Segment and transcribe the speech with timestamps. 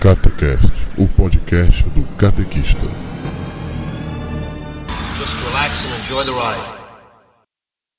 [0.00, 2.80] Catecast, o podcast do catequista.
[5.18, 6.78] Just relax and enjoy the ride.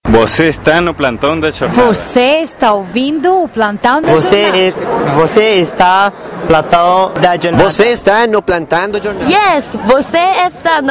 [0.07, 1.93] Você está no plantão da jornada.
[1.93, 4.57] Você está ouvindo o plantão da Você, jornada?
[4.57, 4.71] é-
[5.15, 6.11] você está
[6.47, 7.69] platão da jornada.
[7.69, 9.29] Você está no plantão da jornada.
[9.29, 10.81] Yes, você está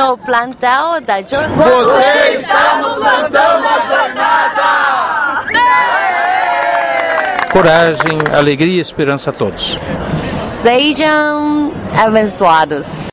[2.79, 4.88] no plantão da jornada.
[7.59, 9.77] Coragem, alegria e esperança a todos.
[10.07, 13.09] Sejam abençoados.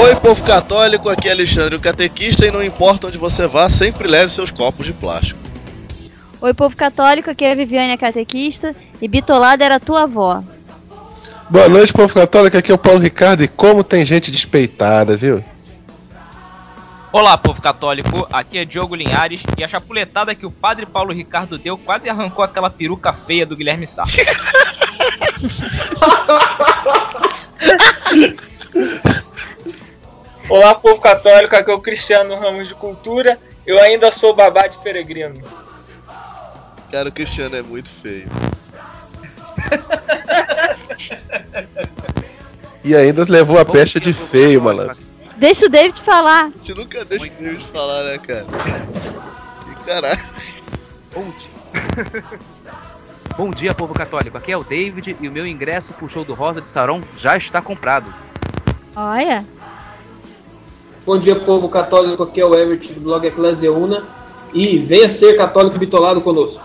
[0.00, 4.06] Oi, povo católico, aqui é Alexandre, o catequista, e não importa onde você vá, sempre
[4.06, 5.40] leve seus copos de plástico.
[6.40, 10.40] Oi, povo católico, aqui é a Viviane, a catequista, e bitolada era tua avó.
[11.50, 12.56] Boa noite, povo católico.
[12.56, 15.42] Aqui é o Paulo Ricardo e como tem gente despeitada, viu?
[17.14, 21.56] Olá, povo católico, aqui é Diogo Linhares e a chapuletada que o padre Paulo Ricardo
[21.56, 24.02] deu quase arrancou aquela peruca feia do Guilherme Sá.
[30.48, 33.38] Olá, povo católico, aqui é o Cristiano Ramos de Cultura.
[33.64, 35.40] Eu ainda sou babá de peregrino.
[36.90, 38.26] Cara, o Cristiano é muito feio.
[42.86, 45.13] E ainda levou a pecha de feio, malandro.
[45.36, 46.44] Deixa o David falar.
[46.44, 48.46] A gente nunca deixa o Deus falar, né, cara?
[49.64, 50.24] Que caralho.
[51.14, 52.24] Bom dia.
[53.36, 54.38] Bom dia, povo católico.
[54.38, 57.36] Aqui é o David e o meu ingresso pro show do Rosa de Saron já
[57.36, 58.06] está comprado.
[58.94, 59.44] Olha,
[61.04, 64.04] Bom dia, povo católico, aqui é o Everett do blog Eclesiauna.
[64.54, 66.60] E venha ser católico bitolado conosco.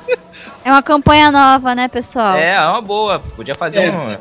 [0.64, 2.34] é uma campanha nova, né, pessoal?
[2.36, 3.20] É, é uma boa.
[3.36, 4.18] Podia fazer É.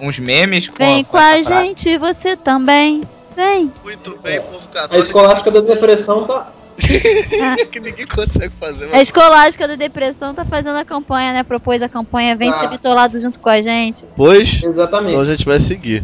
[0.00, 3.02] um- uns memes com Vem com essa a gente, você também.
[3.40, 3.72] Vem.
[3.82, 5.06] Muito bem, povo A católico.
[5.06, 6.52] escolástica da depressão tá.
[7.72, 9.02] que ninguém consegue fazer, A mas...
[9.02, 11.42] escolástica da depressão tá fazendo a campanha, né?
[11.42, 12.60] Propôs a campanha, vem Ah.
[12.60, 14.04] ser bitolado junto com a gente.
[14.14, 15.24] Pois, então a Exatamente.
[15.24, 16.02] gente vai seguir.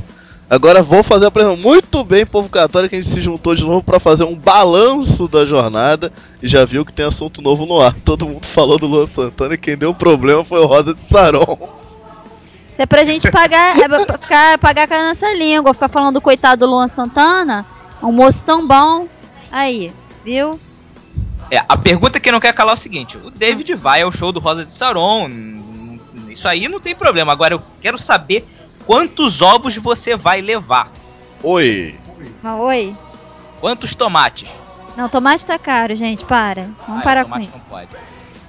[0.49, 1.63] Agora vou fazer a apresentação.
[1.63, 5.45] Muito bem, povo católico, a gente se juntou de novo pra fazer um balanço da
[5.45, 6.11] jornada
[6.43, 7.95] e já viu que tem assunto novo no ar.
[8.05, 11.03] Todo mundo falou do Luan Santana e quem deu o problema foi o Rosa de
[11.03, 11.59] Saron.
[12.77, 16.15] Se é pra gente pagar, é pra ficar, pagar com a nossa língua, ficar falando
[16.15, 17.65] do coitado do Luan Santana,
[18.03, 19.09] um moço tão bom.
[19.51, 19.91] Aí,
[20.25, 20.61] viu?
[21.51, 24.31] É, a pergunta que não quer calar é o seguinte: o David vai ao show
[24.31, 25.29] do Rosa de Saron.
[26.29, 27.33] Isso aí não tem problema.
[27.33, 28.47] Agora eu quero saber
[28.85, 30.91] quantos ovos você vai levar.
[31.43, 31.99] Oi.
[32.43, 32.95] Mas oi.
[33.61, 34.49] Quantos tomates?
[34.97, 36.69] Não, tomate tá caro, gente, para.
[36.87, 37.53] Vamos Ah, parar com isso.
[37.53, 37.89] não pode.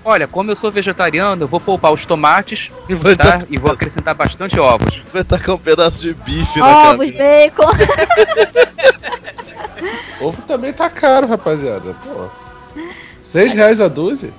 [0.10, 3.44] Olha, como eu sou vegetariano, eu vou poupar os tomates E vai tá?
[3.50, 5.02] e vou acrescentar bastante ovos.
[5.12, 7.18] vai tacar um pedaço de bife na Ovos, cabeça.
[7.18, 7.72] bacon.
[10.26, 11.94] Ovo também tá caro, rapaziada.
[12.06, 12.28] Pô.
[13.20, 14.32] Seis reais a dúzia?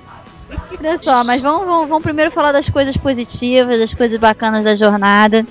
[0.79, 4.75] Olha só, mas vamos, vamos, vamos primeiro falar das coisas positivas, das coisas bacanas da
[4.75, 5.45] jornada.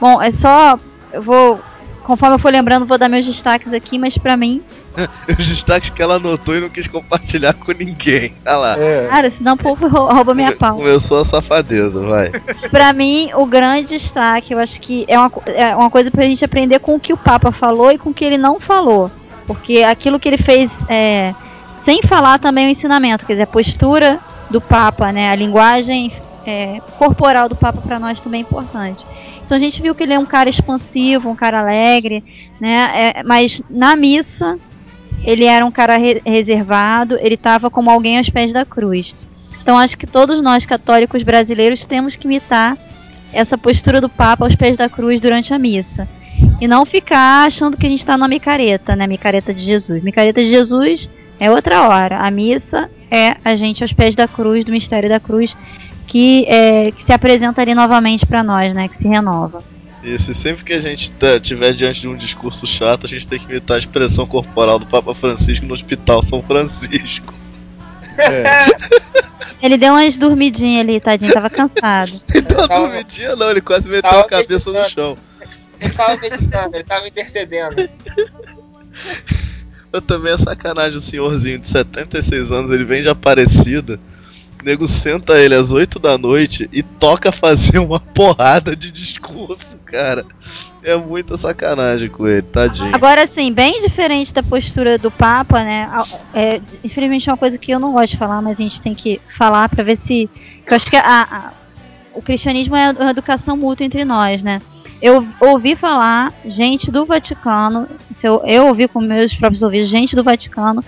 [0.00, 0.80] Bom, é só.
[1.12, 1.60] Eu vou.
[2.02, 4.62] Conforme eu for lembrando, vou dar meus destaques aqui, mas pra mim.
[5.38, 8.32] Os destaques que ela anotou e não quis compartilhar com ninguém.
[8.46, 8.76] Olha lá.
[8.78, 9.06] É.
[9.08, 10.76] Cara, senão o povo rou- rouba minha pau.
[10.76, 12.30] Começou a safadeza, vai.
[12.70, 16.44] Pra mim, o grande destaque, eu acho que é uma, é uma coisa pra gente
[16.44, 19.10] aprender com o que o Papa falou e com o que ele não falou.
[19.46, 21.34] Porque aquilo que ele fez é,
[21.84, 24.18] sem falar também é um ensinamento, quer dizer, a postura
[24.50, 26.12] do Papa, né, a linguagem
[26.46, 29.04] é, corporal do Papa pra nós também é importante.
[29.44, 32.22] Então a gente viu que ele é um cara expansivo, um cara alegre,
[32.60, 34.58] né, é, mas na missa
[35.24, 39.14] ele era um cara re- reservado, ele estava como alguém aos pés da cruz.
[39.62, 42.76] Então acho que todos nós católicos brasileiros temos que imitar
[43.32, 46.08] essa postura do Papa aos pés da cruz durante a missa.
[46.60, 49.06] E não ficar achando que a gente está na micareta, né?
[49.06, 50.02] Micareta de Jesus.
[50.02, 52.18] Micareta de Jesus é outra hora.
[52.18, 55.54] A missa é a gente aos pés da cruz, do mistério da cruz,
[56.06, 58.88] que, é, que se apresenta ali novamente para nós, né?
[58.88, 59.62] Que se renova.
[60.02, 63.28] E se sempre que a gente tá- tiver diante de um discurso chato, a gente
[63.28, 67.34] tem que imitar a expressão corporal do Papa Francisco no Hospital São Francisco.
[68.18, 68.66] É.
[69.62, 72.12] Ele deu umas dormidinhas ali, tadinho, tava cansado.
[72.34, 75.16] Não tava- dormidinha não, ele quase meteu tava a cabeça no meditando.
[75.16, 75.18] chão.
[75.80, 77.88] Ele tava meditando, ele tava intercedendo.
[79.92, 83.98] Eu também é sacanagem o senhorzinho de 76 anos, ele vem de Aparecida.
[84.60, 89.76] O nego senta ele às 8 da noite e toca fazer uma porrada de discurso,
[89.86, 90.24] cara.
[90.82, 92.94] É muita sacanagem com ele, tadinho.
[92.94, 95.90] Agora, assim, bem diferente da postura do Papa, né?
[96.34, 98.94] É, infelizmente é uma coisa que eu não gosto de falar, mas a gente tem
[98.94, 100.28] que falar pra ver se.
[100.66, 101.52] Eu acho que a- a-
[102.14, 104.60] o cristianismo é uma educação mútua entre nós, né?
[105.02, 107.86] Eu ouvi falar gente do Vaticano,
[108.22, 110.84] eu, eu ouvi com meus próprios ouvidos, gente do Vaticano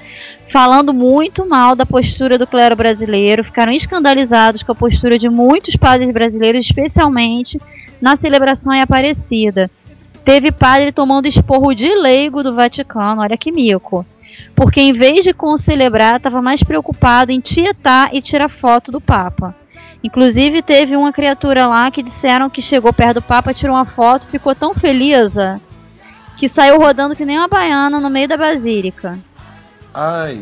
[0.53, 5.77] falando muito mal da postura do clero brasileiro, ficaram escandalizados com a postura de muitos
[5.77, 7.59] padres brasileiros, especialmente
[8.01, 9.71] na celebração em Aparecida.
[10.27, 14.05] Teve padre tomando esporro de leigo do Vaticano, olha que mico.
[14.55, 19.57] Porque em vez de concelebrar, estava mais preocupado em tietar e tirar foto do Papa.
[20.05, 24.27] Inclusive teve uma criatura lá que disseram que chegou perto do Papa, tirou uma foto,
[24.27, 25.33] ficou tão feliz
[26.37, 29.19] que saiu rodando que nem uma baiana no meio da basílica.
[29.95, 30.41] Ai.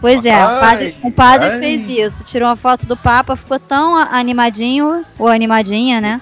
[0.00, 3.58] Pois é, Ai, o padre, o padre fez isso, tirou uma foto do Papa, ficou
[3.58, 6.20] tão animadinho, ou animadinha, né?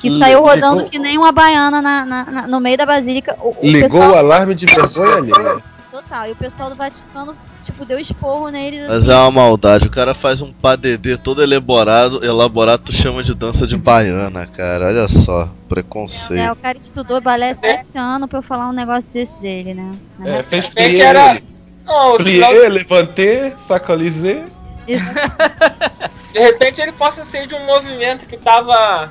[0.00, 2.86] Que Li- saiu rodando ligou- que nem uma baiana na- na- na- no meio da
[2.86, 3.34] basílica.
[3.40, 5.62] O, o Ligou pessoal- o alarme de vergonha alheia.
[5.90, 7.34] Total, e o pessoal do Vaticano,
[7.64, 8.86] tipo, deu esporro neles.
[8.86, 13.34] Mas é uma maldade, o cara faz um padedê todo elaborado, elaborado, tu chama de
[13.34, 14.86] dança de baiana, cara.
[14.86, 16.38] Olha só, preconceito.
[16.40, 19.90] É, o cara estudou balé sete anos pra eu falar um negócio desse dele, né?
[20.24, 20.94] É, fez Bem
[21.86, 24.44] plié, Não, no final- plié, levanté, sacralisé.
[26.32, 29.10] De repente ele possa ser de um movimento que tava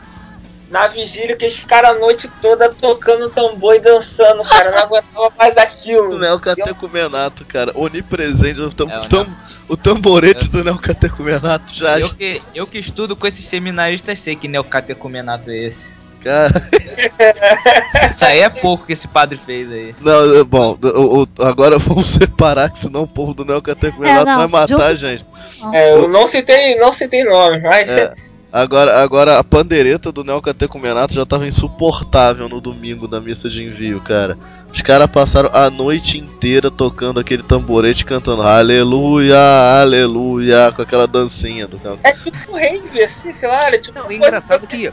[0.70, 4.72] na vigília, que eles ficaram a noite toda tocando tambor e dançando, cara.
[4.72, 6.16] Não aguentava mais aquilo.
[6.16, 8.60] O Neocatecumenato, cara, onipresente.
[8.60, 9.36] O, tam- É, o tam-
[9.70, 12.00] o tamborete do Neocatecumenato já.
[12.00, 15.88] Eu que, eu que estudo com esses seminaristas sei que neocatecumenato é esse.
[16.26, 16.52] Cara,
[18.10, 19.96] Isso aí é pouco que esse padre fez aí.
[20.02, 24.38] não, bom, o- o- agora vamos separar, que senão o povo do Neocatecumenato É, não,
[24.40, 25.24] vai matar a gente.
[25.72, 28.14] É, eu não citei, não citei nome, mas É.
[28.56, 34.00] Agora, agora a pandeireta do Neocatecumenato já tava insuportável no domingo da missa de envio,
[34.00, 34.38] cara.
[34.74, 39.38] Os caras passaram a noite inteira tocando aquele tamborete cantando Aleluia,
[39.82, 44.00] Aleluia, com aquela dancinha do é tipo rave, assim, sei lá, era tipo.
[44.00, 44.90] Não, é engraçado que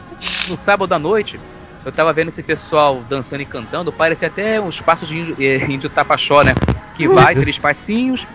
[0.49, 1.39] no sábado à noite
[1.85, 5.65] eu tava vendo esse pessoal dançando e cantando, parecia até uns passos de índio, eh,
[5.71, 6.53] índio tapachó, né?
[6.97, 8.27] Que vai, três passinhos,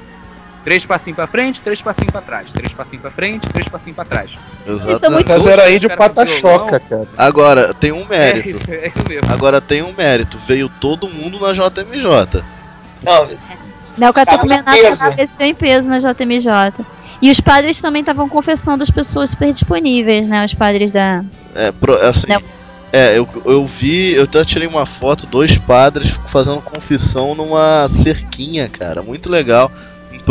[0.68, 4.04] três passinhos pra frente, três passinhos pra trás, três passinhos pra frente, três passinhos pra
[4.04, 4.38] trás.
[4.68, 5.26] Exatamente.
[5.30, 7.08] Mas era caras com pata-choca, cara.
[7.18, 8.50] Agora, tem um É, mérito.
[8.50, 9.32] isso, é isso mesmo.
[9.32, 10.38] Agora tem um mérito.
[10.46, 12.44] Veio todo mundo na JMJ.
[13.02, 15.04] Não, Tava em peso.
[15.04, 16.86] apareceu em peso na JMJ.
[17.22, 20.44] E os padres também estavam confessando as pessoas super disponíveis, né?
[20.44, 21.24] Os padres da.
[21.56, 22.28] É, pro- assim.
[22.92, 28.68] É, eu, eu vi, eu até tirei uma foto, dois padres fazendo confissão numa cerquinha,
[28.70, 29.02] cara.
[29.02, 29.72] Muito legal.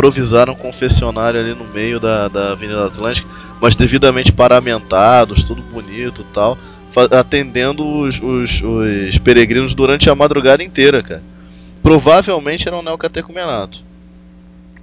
[0.01, 3.27] Improvisaram um confessionário ali no meio da, da Avenida Atlântica,
[3.59, 6.55] mas devidamente paramentados, tudo bonito e tal.
[7.11, 11.23] Atendendo os, os, os peregrinos durante a madrugada inteira, cara.
[11.81, 13.83] Provavelmente era um neocatecumenato.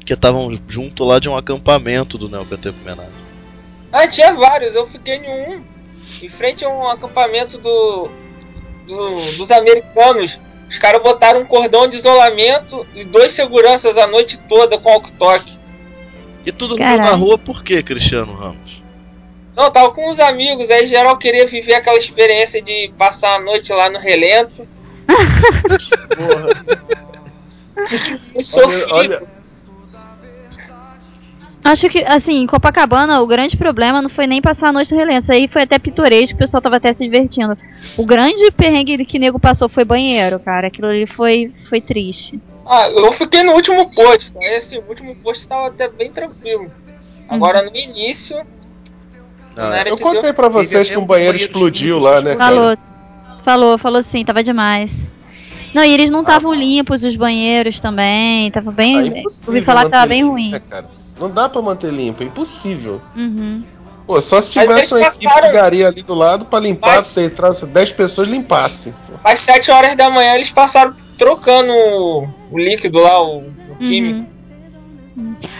[0.05, 3.09] Que estavam junto lá de um acampamento do neocatecumenato.
[3.93, 5.63] Ah, tinha vários, eu fiquei em um.
[6.25, 8.09] Em frente a um acampamento do,
[8.89, 10.37] do- dos americanos.
[10.75, 15.57] Os caras botaram um cordão de isolamento e dois seguranças a noite toda com walkie-talkie.
[16.45, 17.01] E tudo Caralho.
[17.01, 18.83] na rua por quê, Cristiano Ramos?
[19.57, 23.73] Não, tava com uns amigos, aí geral queria viver aquela experiência de passar a noite
[23.73, 24.67] lá no relento.
[28.35, 29.21] Eu sofri.
[31.65, 34.99] Acho que, assim, em Copacabana, o grande problema não foi nem passar a noite no
[34.99, 35.33] relento.
[35.33, 37.57] Aí foi até pitoresco, o pessoal tava até se divertindo.
[37.97, 40.67] O grande perrengue que nego passou foi banheiro, cara.
[40.67, 42.39] Aquilo ali foi, foi triste.
[42.67, 44.31] Ah, eu fiquei no último posto.
[44.41, 46.71] Esse último posto tava até bem tranquilo.
[47.31, 48.37] Agora no início.
[49.57, 52.79] Ah, Eu contei Deus- pra vocês que um banheiro explodiu lá, né, Falou, cara?
[53.45, 54.91] falou, falou sim, tava demais.
[55.73, 58.51] Não, e eles não estavam limpos, os banheiros também.
[58.51, 58.97] Tava bem.
[58.97, 60.51] Ah, ouvi falar que tava bem ruim.
[60.51, 60.87] né, cara?
[61.19, 63.01] Não dá pra manter limpo, é impossível.
[63.17, 63.63] Uhum.
[64.07, 67.25] Pô, só se Mas tivesse uma equipe de gari ali do lado pra limpar, ter
[67.25, 68.95] entrado 10 pessoas limpasse.
[69.23, 74.29] Às 7 horas da manhã eles passaram trocando o, líquido lá, o, o químico.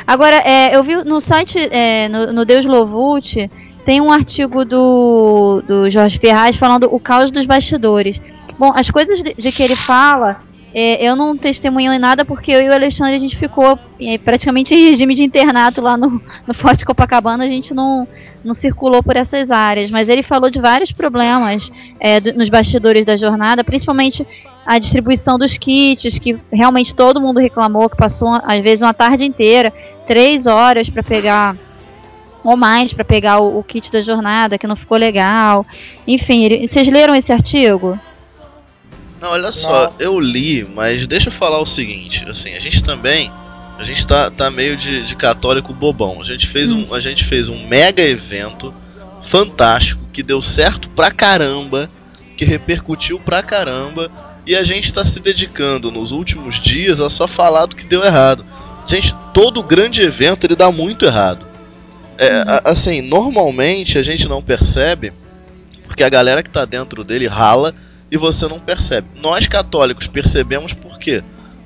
[0.07, 3.51] Agora, é, eu vi no site, é, no, no Deus Lovult,
[3.85, 8.21] tem um artigo do, do Jorge Ferraz falando o caos dos bastidores.
[8.59, 10.41] Bom, as coisas de, de que ele fala,
[10.75, 14.19] é, eu não testemunho em nada porque eu e o Alexandre a gente ficou é,
[14.19, 18.09] praticamente em regime de internato lá no, no Forte Copacabana, a gente não,
[18.45, 19.91] não circulou por essas áreas.
[19.91, 24.27] Mas ele falou de vários problemas é, do- nos bastidores da jornada, principalmente
[24.67, 29.25] a distribuição dos kits, que realmente todo mundo reclamou, que passou às vezes uma tarde
[29.25, 29.73] inteira,
[30.07, 31.55] três horas para pegar
[32.43, 35.65] ou mais para pegar o, o kit da jornada, que não ficou legal.
[36.07, 37.99] Enfim, ele- vocês leram esse artigo?
[39.25, 43.33] Não, olha só, eu li, mas deixa eu falar o seguinte, assim, a gente também,
[43.79, 46.21] a gente tá, tá meio de, de católico bobão.
[46.21, 48.75] A gente fez um, a gente fez um mega evento
[49.23, 51.89] fantástico que deu certo pra caramba,
[52.37, 54.11] que repercutiu pra caramba,
[54.47, 58.05] e a gente tá se dedicando nos últimos dias a só falar do que deu
[58.05, 58.45] errado.
[58.87, 61.47] Gente, todo grande evento ele dá muito errado.
[62.19, 65.15] É, a- assim, normalmente a gente não percebe
[65.87, 67.75] porque a galera que tá dentro dele rala
[68.15, 69.09] e você não percebe.
[69.21, 71.21] Nós católicos percebemos por quê?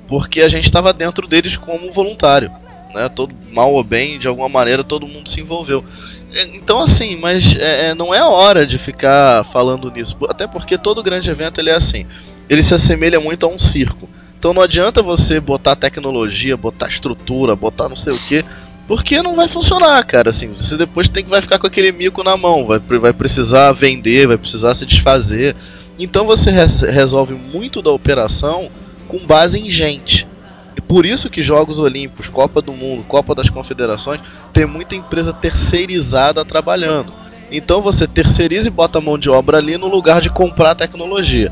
[0.07, 2.51] Porque a gente estava dentro deles como voluntário,
[2.91, 3.07] né?
[3.07, 5.85] Todo mal ou bem, de alguma maneira todo mundo se envolveu.
[6.33, 10.75] É, Então assim, mas é, é, não é hora de ficar falando nisso, até porque
[10.75, 12.07] todo grande evento ele é assim.
[12.49, 14.09] Ele se assemelha muito a um circo.
[14.39, 18.49] Então não adianta você botar tecnologia, botar estrutura, botar não sei o que,
[18.87, 20.31] porque não vai funcionar, cara.
[20.31, 23.71] Assim, você depois tem que vai ficar com aquele mico na mão, vai, vai precisar
[23.71, 25.55] vender, vai precisar se desfazer.
[25.99, 28.69] Então você res- resolve muito da operação
[29.07, 30.27] com base em gente.
[30.77, 34.21] E por isso que Jogos Olímpicos, Copa do Mundo, Copa das Confederações,
[34.53, 37.13] tem muita empresa terceirizada trabalhando.
[37.51, 41.51] Então você terceiriza e bota a mão de obra ali no lugar de comprar tecnologia.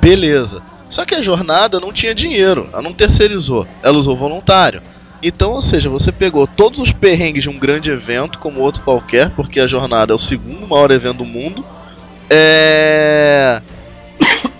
[0.00, 0.62] Beleza.
[0.88, 4.82] Só que a jornada não tinha dinheiro, ela não terceirizou, ela usou voluntário.
[5.22, 9.30] Então, ou seja, você pegou todos os perrengues de um grande evento, como outro qualquer,
[9.30, 11.64] porque a jornada é o segundo maior evento do mundo.
[12.28, 13.60] É.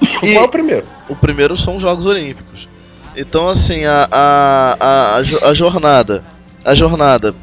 [0.21, 0.87] Qual é o primeiro?
[1.09, 2.69] O primeiro são os Jogos Olímpicos.
[3.17, 6.25] Então, assim, a, a, a, a, jo- a jornada.
[6.65, 7.35] A jornada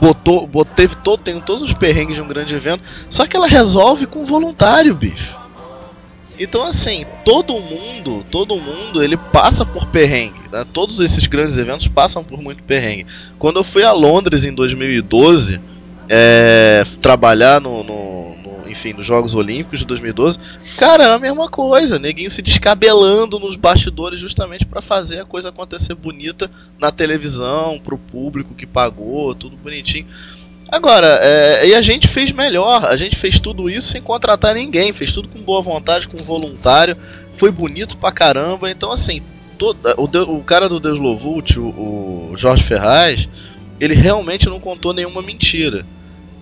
[0.00, 3.46] botou, bot- teve todo, tem todos os perrengues de um grande evento, só que ela
[3.46, 5.36] resolve com voluntário, bicho.
[6.38, 10.66] Então assim, todo mundo, todo mundo, ele passa por perrengue, né?
[10.70, 13.06] Todos esses grandes eventos passam por muito perrengue.
[13.38, 15.58] Quando eu fui a Londres em 2012,
[16.10, 18.05] é, trabalhar no- no-
[18.76, 20.38] enfim, nos Jogos Olímpicos de 2012,
[20.78, 25.48] cara, era a mesma coisa, neguinho se descabelando nos bastidores justamente para fazer a coisa
[25.48, 30.06] acontecer bonita na televisão, pro público que pagou, tudo bonitinho.
[30.68, 34.92] Agora, é, e a gente fez melhor, a gente fez tudo isso sem contratar ninguém,
[34.92, 36.96] fez tudo com boa vontade, com voluntário,
[37.34, 39.22] foi bonito pra caramba, então assim,
[39.56, 41.62] todo, o, o cara do Deus Lovult, o,
[42.32, 43.28] o Jorge Ferraz,
[43.80, 45.86] ele realmente não contou nenhuma mentira.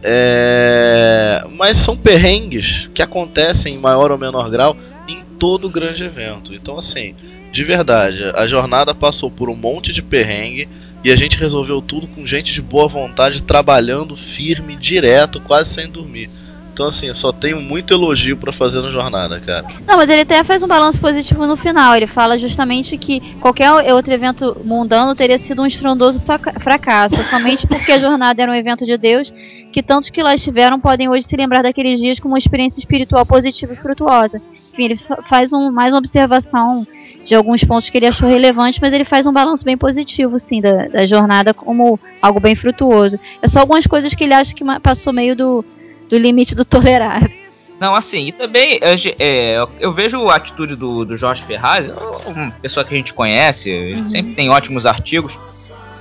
[0.06, 4.76] É, mas são perrengues que acontecem em maior ou menor grau
[5.08, 6.52] em todo grande evento.
[6.52, 7.14] Então, assim,
[7.50, 10.68] de verdade, a jornada passou por um monte de perrengue
[11.02, 15.88] e a gente resolveu tudo com gente de boa vontade, trabalhando firme, direto, quase sem
[15.88, 16.28] dormir.
[16.74, 19.64] Então, assim, eu só tenho muito elogio pra fazer na jornada, cara.
[19.86, 21.94] Não, mas ele até faz um balanço positivo no final.
[21.94, 27.14] Ele fala justamente que qualquer outro evento mundano teria sido um estrondoso fraca- fracasso.
[27.30, 29.32] Somente porque a jornada era um evento de Deus,
[29.72, 33.24] que tantos que lá estiveram podem hoje se lembrar daqueles dias como uma experiência espiritual
[33.24, 34.42] positiva e frutuosa.
[34.72, 36.84] Enfim, ele fa- faz um, mais uma observação
[37.24, 40.60] de alguns pontos que ele achou relevantes, mas ele faz um balanço bem positivo, sim,
[40.60, 43.16] da, da jornada como algo bem frutuoso.
[43.40, 45.64] É só algumas coisas que ele acha que passou meio do,
[46.14, 47.28] do limite do tolerável.
[47.80, 48.78] Não, assim, e também
[49.18, 51.90] é, eu- vejo a atitude do, do Jorge Ferraz,
[52.24, 54.04] uma pessoa que a gente conhece, Uhum.
[54.04, 55.32] sempre tem ótimos artigos.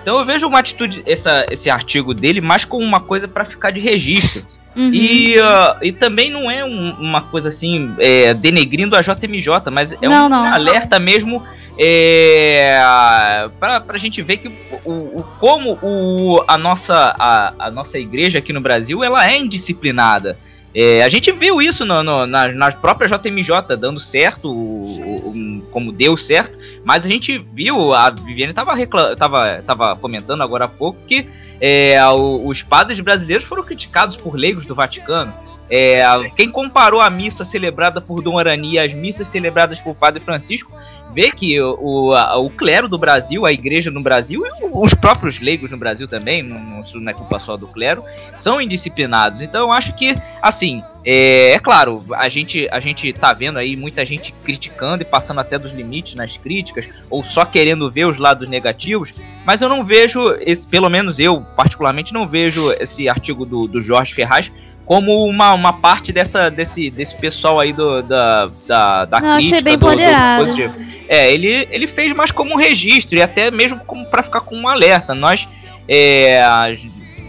[0.04, 3.72] Então eu vejo uma atitude, essa, esse artigo dele, mais como uma coisa pra ficar
[3.72, 4.54] de registro.
[4.76, 4.92] Uhum.
[4.94, 9.94] E, ah, e também não é um- uma coisa assim, é, denegrindo a JMJ, mas
[9.94, 10.46] é Não, um não.
[10.46, 11.42] alerta mesmo
[11.78, 14.48] é, pra, pra gente ver que
[14.86, 14.90] o,
[15.20, 20.38] o- como o, a, nossa, a, a nossa igreja aqui no Brasil ela é indisciplinada.
[20.76, 25.62] É, a gente viu isso no, no- na, na própria JMJ dando certo, o- o-
[25.72, 28.74] como deu certo, mas a gente viu, a Viviane estava
[29.16, 31.28] tava, tava comentando agora há pouco que
[31.62, 35.34] é, os padres brasileiros foram criticados por leigos do Vaticano.
[35.76, 36.04] É,
[36.36, 40.72] quem comparou a missa celebrada por Dom Arani às missas celebradas por Padre Francisco
[41.12, 45.72] vê que o, o, clero do Brasil, a igreja no Brasil e os próprios leigos
[45.72, 48.04] no Brasil também, não, não é culpa só do clero,
[48.36, 49.42] são indisciplinados.
[49.42, 53.76] Então eu acho que, assim, é, é claro, a gente, a gente tá vendo aí
[53.76, 58.18] muita gente criticando e passando até dos limites nas críticas, ou só querendo ver os
[58.18, 59.12] lados negativos,
[59.44, 63.82] mas eu não vejo, esse, pelo menos eu particularmente não vejo esse artigo do, do
[63.82, 64.52] Jorge Ferraz
[64.86, 69.62] como uma, uma parte dessa, desse, desse pessoal aí do, da, da, da Não, achei
[69.62, 70.76] crítica, do, do positivo.
[71.08, 74.56] É, ele, ele fez mais como um registro e até mesmo como para ficar com
[74.56, 75.14] um alerta.
[75.16, 75.48] Nós
[75.88, 76.42] é,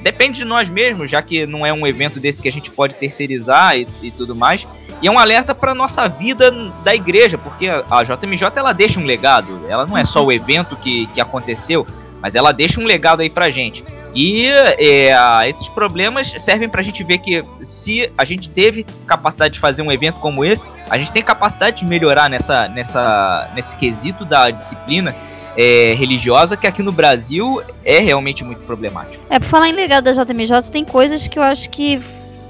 [0.03, 2.95] depende de nós mesmos, já que não é um evento desse que a gente pode
[2.95, 4.67] terceirizar e, e tudo mais.
[5.01, 6.51] E é um alerta para nossa vida
[6.83, 9.67] da igreja, porque a a JMJ ela deixa um legado.
[9.69, 11.87] Ela não é só o evento que, que aconteceu,
[12.21, 13.85] mas ela deixa um legado aí pra gente.
[14.15, 15.13] E é,
[15.49, 19.91] esses problemas servem pra gente ver que se a gente teve capacidade de fazer um
[19.91, 25.15] evento como esse, a gente tem capacidade de melhorar nessa, nessa, nesse quesito da disciplina
[25.57, 29.23] é, religiosa, que aqui no Brasil é realmente muito problemático.
[29.31, 32.01] É, por falar em legado da JMJ, tem coisas que eu acho que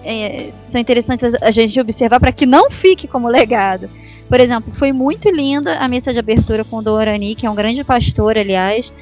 [0.05, 3.89] é, são interessantes a gente observar para que não fique como legado.
[4.29, 7.51] Por exemplo, foi muito linda a missa de abertura com o Dom Orani, que é
[7.51, 8.93] um grande pastor, aliás.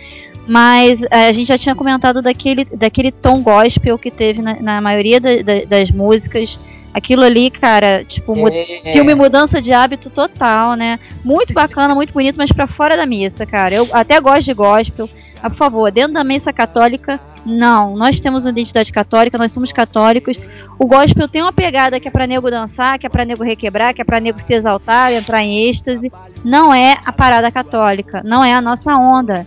[0.46, 4.80] Mas é, a gente já tinha comentado daquele, daquele tom gospel que teve na, na
[4.80, 6.58] maioria da, da, das músicas.
[6.92, 8.92] Aquilo ali, cara, tipo, É.
[8.92, 10.98] filme mudança de hábito total, né?
[11.24, 13.74] Muito bacana, muito bonito, mas pra fora da missa, cara.
[13.74, 15.08] Eu até gosto de gospel.
[15.42, 17.96] Mas, por favor, dentro da missa católica, não.
[17.96, 20.36] Nós temos uma identidade católica, nós somos católicos.
[20.78, 23.94] O gospel tem uma pegada que é pra nego dançar, que é pra nego requebrar,
[23.94, 26.12] que é pra nego se exaltar, entrar em êxtase.
[26.44, 29.46] Não é a parada católica, não é a nossa onda.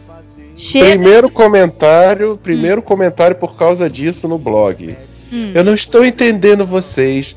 [0.55, 0.85] Chega.
[0.91, 4.97] Primeiro comentário, primeiro comentário por causa disso no blog.
[5.31, 5.51] Hum.
[5.53, 7.35] Eu não estou entendendo vocês.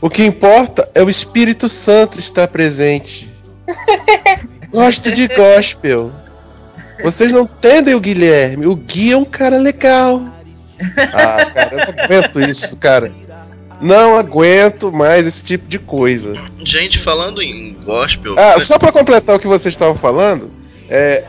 [0.00, 3.28] O que importa é o Espírito Santo estar presente.
[4.72, 6.12] Gosto de gospel.
[7.02, 8.66] Vocês não entendem o Guilherme.
[8.66, 10.22] O Gui é um cara legal.
[10.96, 13.12] Ah, cara, eu não aguento isso, cara.
[13.80, 16.34] Não aguento mais esse tipo de coisa.
[16.64, 18.34] Gente, falando em gospel.
[18.38, 20.50] Ah, só pra completar o que vocês estavam falando,
[20.88, 21.24] é,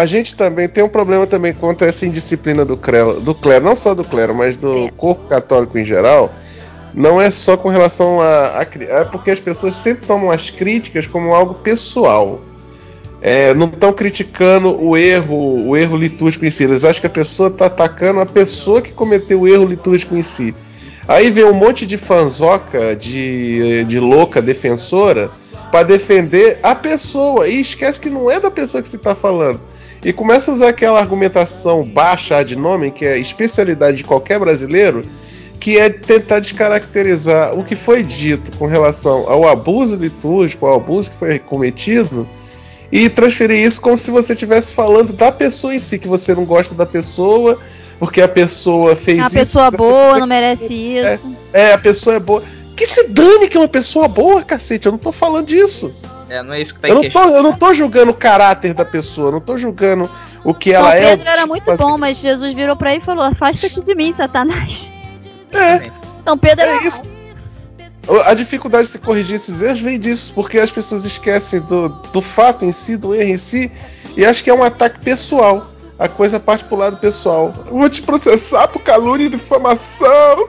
[0.00, 3.66] a gente também tem um problema também quanto a essa indisciplina do clero, do clero,
[3.66, 6.34] não só do clero, mas do corpo católico em geral.
[6.94, 11.06] Não é só com relação a, a é porque as pessoas sempre tomam as críticas
[11.06, 12.40] como algo pessoal.
[13.20, 16.64] É, não estão criticando o erro, o erro litúrgico em si.
[16.64, 20.22] Eles acham que a pessoa está atacando a pessoa que cometeu o erro litúrgico em
[20.22, 20.54] si.
[21.06, 25.30] Aí vem um monte de fanzoca, de, de louca defensora,
[25.70, 29.60] para defender a pessoa e esquece que não é da pessoa que se está falando.
[30.02, 34.38] E começa a usar aquela argumentação baixa ad nominem, que é a especialidade de qualquer
[34.38, 35.04] brasileiro,
[35.58, 41.10] que é tentar descaracterizar o que foi dito com relação ao abuso litúrgico, ao abuso
[41.10, 42.26] que foi cometido,
[42.90, 46.46] e transferir isso como se você estivesse falando da pessoa em si, que você não
[46.46, 47.58] gosta da pessoa,
[47.98, 49.38] porque a pessoa fez É uma isso.
[49.38, 51.20] pessoa fez boa, não merece isso.
[51.52, 52.42] É, a pessoa é boa.
[52.74, 54.86] Que se dane que é uma pessoa boa, cacete.
[54.86, 55.92] Eu não tô falando disso.
[56.30, 58.72] É, não é isso que tá Eu não, tô, eu não tô julgando o caráter
[58.72, 60.08] da pessoa, eu não tô julgando
[60.44, 61.00] o que ela São é.
[61.00, 63.24] o Pedro que era tipo muito faz- bom, mas Jesus virou pra ele e falou:
[63.24, 64.92] Afasta-te de mim, Satanás.
[65.52, 65.90] É.
[66.22, 67.10] São Pedro era É isso.
[68.26, 72.22] A dificuldade de se corrigir esses erros vem disso, porque as pessoas esquecem do, do
[72.22, 73.70] fato em si, do erro em si,
[74.16, 75.66] e acham que é um ataque pessoal.
[75.98, 77.52] A coisa parte pro lado pessoal.
[77.66, 80.44] Eu vou te processar por calúnia e difamação.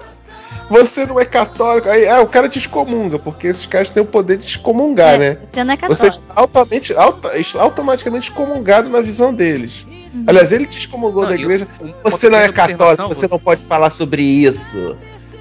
[0.72, 1.90] Você não é católico.
[1.90, 5.38] Aí ah, o cara te excomunga, porque esses caras têm o poder de excomungar, né?
[5.52, 6.08] Você não é Você católico.
[6.08, 9.86] está altamente, alta, automaticamente excomungado na visão deles.
[10.26, 11.68] Aliás, ele te excomungou Não, da igreja.
[11.82, 14.98] um- você não é católico, observação, você não pode falar sobre isso.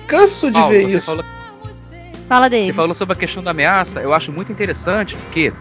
[0.07, 1.07] Canso de Paulo, ver você isso.
[1.07, 1.25] falou-
[2.29, 2.67] Fala dele.
[2.67, 5.53] Você falou sobre a questão da ameaça, eu acho muito interessante, porque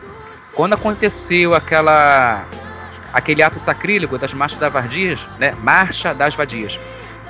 [0.54, 2.46] quando aconteceu aquela
[3.12, 5.52] aquele ato sacrílego das marchas das vadias, né?
[5.64, 6.80] Marcha das vadias.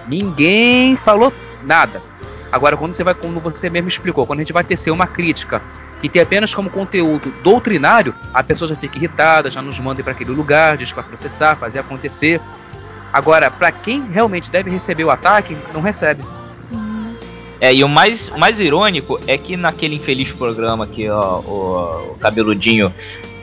[0.08, 1.32] Ninguém falou
[1.64, 2.02] nada.
[2.52, 5.62] Agora, quando você vai, como você mesmo explicou, quando a gente vai tecer uma crítica
[6.02, 10.14] que tem apenas como conteúdo doutrinário, a pessoa já fica irritada, já nos manda para
[10.14, 12.42] aquele lugar, diz que vai processar, fazer acontecer.
[13.12, 16.24] Agora, para quem realmente deve receber o ataque, não recebe.
[17.62, 22.12] É, e o mais, o mais irônico é que naquele infeliz programa que ó, o,
[22.12, 22.94] o cabeludinho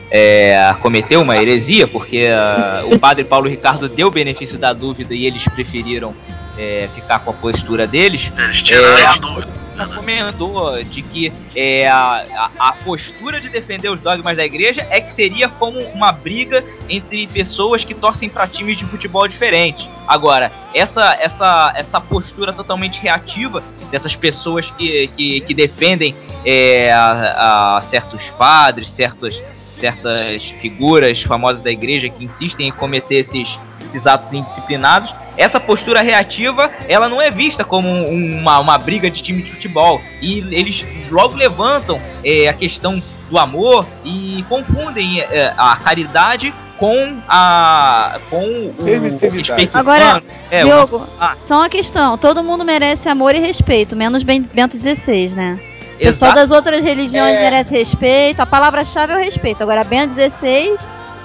[0.09, 5.13] é, cometeu uma heresia, porque ah, o padre Paulo Ricardo deu o benefício da dúvida
[5.13, 6.15] e eles preferiram
[6.57, 8.31] é, ficar com a postura deles.
[8.37, 9.47] Eles tiraram É, a dúvida.
[9.95, 12.25] comentou de que é, a,
[12.57, 16.63] a, a postura de defender os dogmas da igreja é que seria como uma briga
[16.89, 19.87] entre pessoas que torcem para times de futebol diferentes.
[20.07, 27.77] Agora, essa, essa, essa postura totalmente reativa dessas pessoas que, que, que defendem é, a,
[27.77, 29.39] a certos padres, certos,
[29.77, 33.47] certas figuras famosas da igreja que insistem em cometer esses,
[33.85, 39.09] esses atos indisciplinados, essa postura reativa ela não é vista como um- uma, uma briga
[39.09, 40.01] de time de futebol.
[40.21, 47.17] E eles logo levantam é, a questão do amor e confundem é, a caridade com
[47.27, 50.23] a com o respeito Agora, humano.
[50.51, 51.35] É, Diogo, Ah.
[51.47, 55.59] só uma questão: todo mundo merece amor e respeito, menos Ben- Bento XVI, né?
[55.99, 57.41] O pessoal das outras religiões É.
[57.41, 59.61] merece respeito, a palavra-chave é o respeito.
[59.63, 60.75] Agora, Bento XVI,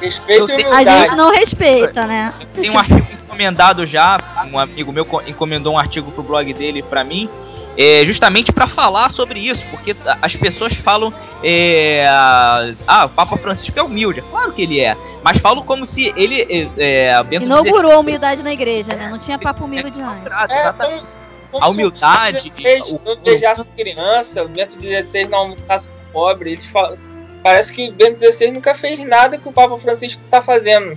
[0.00, 2.32] Respeito Eu e sei- a gente não respeita, né?
[2.52, 4.16] Tem um artigo encomendado já,
[4.52, 7.28] um amigo meu co- encomendou um artigo pro blog dele pra mim,
[7.78, 11.12] é, justamente pra falar sobre isso, porque as pessoas falam,
[11.44, 15.86] é, ah, o Papa Francisco é humilde, é claro que ele é, mas falam como
[15.86, 16.42] se ele,
[16.76, 19.06] é, é, Bento Inaugurou a humildade na igreja, né?
[19.08, 20.26] Não tinha papo humilde antes.
[20.50, 21.00] É, exatamente.
[21.00, 21.21] como, como
[21.60, 22.52] A humildade,
[22.90, 26.52] o o- não beijasse criança, o Bento XVI não almoçasse com pobre.
[26.52, 26.96] Eles falam,
[27.42, 30.96] parece que o Bento XVI nunca fez nada que o Papa Francisco tá fazendo.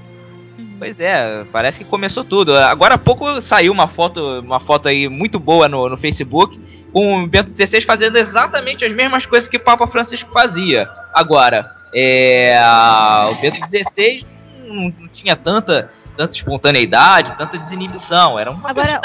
[0.78, 2.56] Pois é, parece que começou tudo.
[2.58, 6.60] Agora há pouco saiu uma foto, uma foto aí muito boa no, no Facebook,
[6.92, 10.90] com o Bento XVI fazendo exatamente as mesmas coisas que o Papa Francisco fazia.
[11.14, 12.58] Agora, é,
[13.32, 14.26] o Bento XVI
[14.76, 18.40] não, não tinha tanta tanta espontaneidade, tanta desinibição.
[18.40, 19.02] Era uma Agora,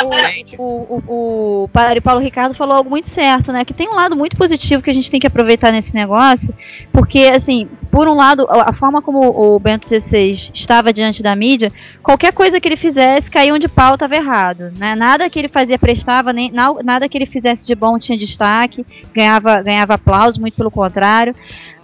[0.59, 3.65] o, o, o, o Padre Paulo Ricardo falou algo muito certo, né?
[3.65, 6.55] Que tem um lado muito positivo que a gente tem que aproveitar nesse negócio,
[6.93, 11.73] porque, assim, por um lado, a forma como o Bento XVI estava diante da mídia,
[12.03, 14.95] qualquer coisa que ele fizesse, caíam de pau, estava errado, né?
[14.95, 18.87] Nada que ele fazia prestava, nem na- nada que ele fizesse de bom tinha destaque,
[19.13, 21.35] ganhava, ganhava aplausos, muito pelo contrário.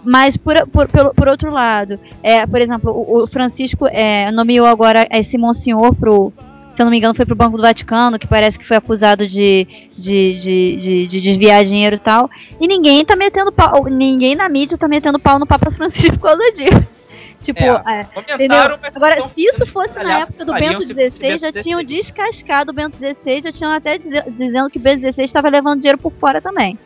[0.09, 4.65] Mas, por, por, pelo- por outro lado, é, por exemplo, o, o Francisco é, nomeou
[4.65, 6.31] agora esse monsenhor pro,
[6.75, 9.27] se eu não me engano, foi pro Banco do Vaticano, que parece que foi acusado
[9.27, 9.67] de,
[9.97, 12.29] de, de, de, de desviar dinheiro e tal.
[12.59, 16.27] E ninguém tá metendo pau, ninguém na mídia tá metendo pau no Papa Francisco por
[16.29, 16.95] causa disso.
[17.43, 18.57] Tipo, É, é, entendeu?
[18.95, 23.41] Agora, se isso fosse na época do Bento XVI, já tinham descascado o Bento XVI,
[23.43, 26.77] já tinham até dize- dizendo que o Bento XVI estava levando dinheiro por fora também.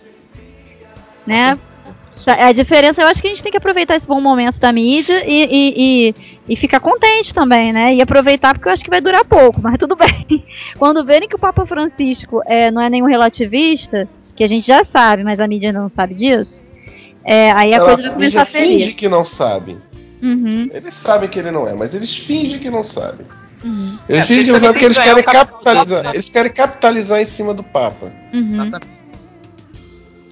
[1.26, 1.58] Né?
[2.28, 5.24] A diferença, eu acho que a gente tem que aproveitar esse bom momento da mídia
[5.26, 5.74] e, e,
[6.10, 6.16] e,
[6.50, 7.94] e ficar contente também, né?
[7.94, 10.44] E aproveitar porque eu acho que vai durar pouco, mas tudo bem.
[10.78, 14.84] Quando verem que o Papa Francisco é, não é nenhum relativista, que a gente já
[14.86, 16.62] sabe, mas a mídia ainda não sabe disso,
[17.24, 18.96] é, aí a Ela coisa vai começar a finge ferir.
[18.96, 19.78] que não sabe.
[20.22, 20.70] Uhum.
[20.74, 23.26] Eles sabem que ele não é, mas eles fingem que não sabem.
[23.64, 23.98] Uhum.
[24.10, 26.04] Eles É, fingem que não sabem porque eles que querem capitalizar.
[26.04, 26.12] né?
[26.14, 28.12] Eles querem capitalizar em cima do Papa.
[28.34, 28.62] Uhum.
[28.66, 28.72] Eles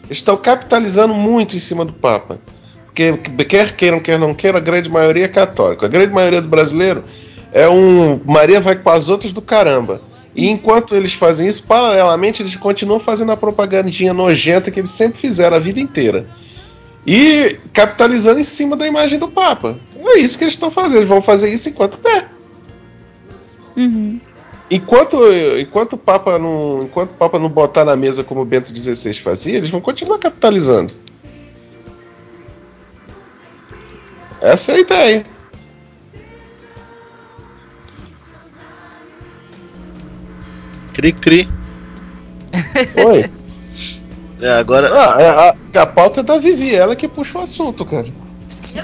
[0.09, 2.39] estão capitalizando muito em cima do Papa.
[2.85, 5.85] Porque quer queiram, quer não queiram, a grande maioria é católica.
[5.85, 7.03] A grande maioria do brasileiro
[7.51, 10.01] é um Maria vai com as outras do caramba.
[10.35, 15.19] E enquanto eles fazem isso, paralelamente, eles continuam fazendo a propagandinha nojenta que eles sempre
[15.19, 16.27] fizeram a vida inteira.
[17.05, 19.79] E capitalizando em cima da imagem do Papa.
[19.95, 20.97] É isso que eles estão fazendo.
[20.97, 22.29] Eles vão fazer isso enquanto der.
[23.75, 24.19] Uhum.
[24.71, 25.17] Enquanto,
[25.59, 29.15] enquanto, o Papa não, enquanto o Papa não botar na mesa como o Bento XVI
[29.15, 30.93] fazia, eles vão continuar capitalizando.
[34.41, 35.25] Essa é a ideia.
[40.93, 41.49] Cri cri.
[43.05, 43.31] Oi.
[44.41, 44.89] É, agora.
[44.93, 48.07] Ah, é, a, a pauta é da Vivi, ela que puxa o assunto, cara.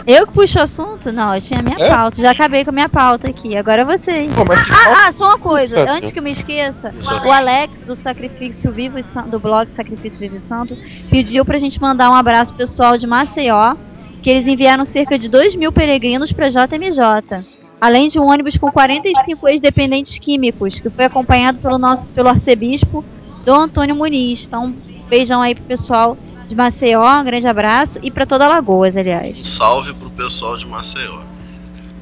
[0.08, 1.12] Eu que puxo o assunto?
[1.12, 1.90] Não, eu tinha a minha É?
[1.90, 2.22] pauta.
[2.22, 3.56] Já acabei com a minha pauta aqui.
[3.58, 4.34] Agora é vocês.
[4.34, 5.76] Pô, que Ah, ah, só uma coisa.
[5.76, 7.14] Puta, Antes que eu me esqueça, Isso.
[7.14, 10.78] o Alex do Sacrifício Vivo e San- do blog Sacrifício Vivo e Santo
[11.10, 13.76] pediu pra gente mandar um abraço pessoal de Maceió,
[14.22, 17.44] que eles enviaram cerca de 2 mil peregrinos pra JMJ.
[17.80, 23.04] Além de um ônibus com 45 ex-dependentes químicos, que foi acompanhado pelo nosso pelo arcebispo
[23.46, 24.46] Dom Antônio Muniz.
[24.48, 24.74] Então,
[25.08, 26.18] beijão aí pro pessoal
[26.48, 29.38] de Maceió, um grande abraço e pra toda Alagoas, aliás.
[29.48, 31.22] Salve pro pessoal de Maceió.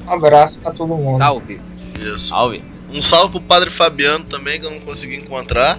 [0.06, 1.18] Um abraço pra todo mundo.
[1.18, 1.60] Salve.
[1.98, 2.28] Isso.
[2.28, 2.62] Salve.
[2.92, 5.78] Um salve pro Padre Fabiano também, que eu não consegui encontrar.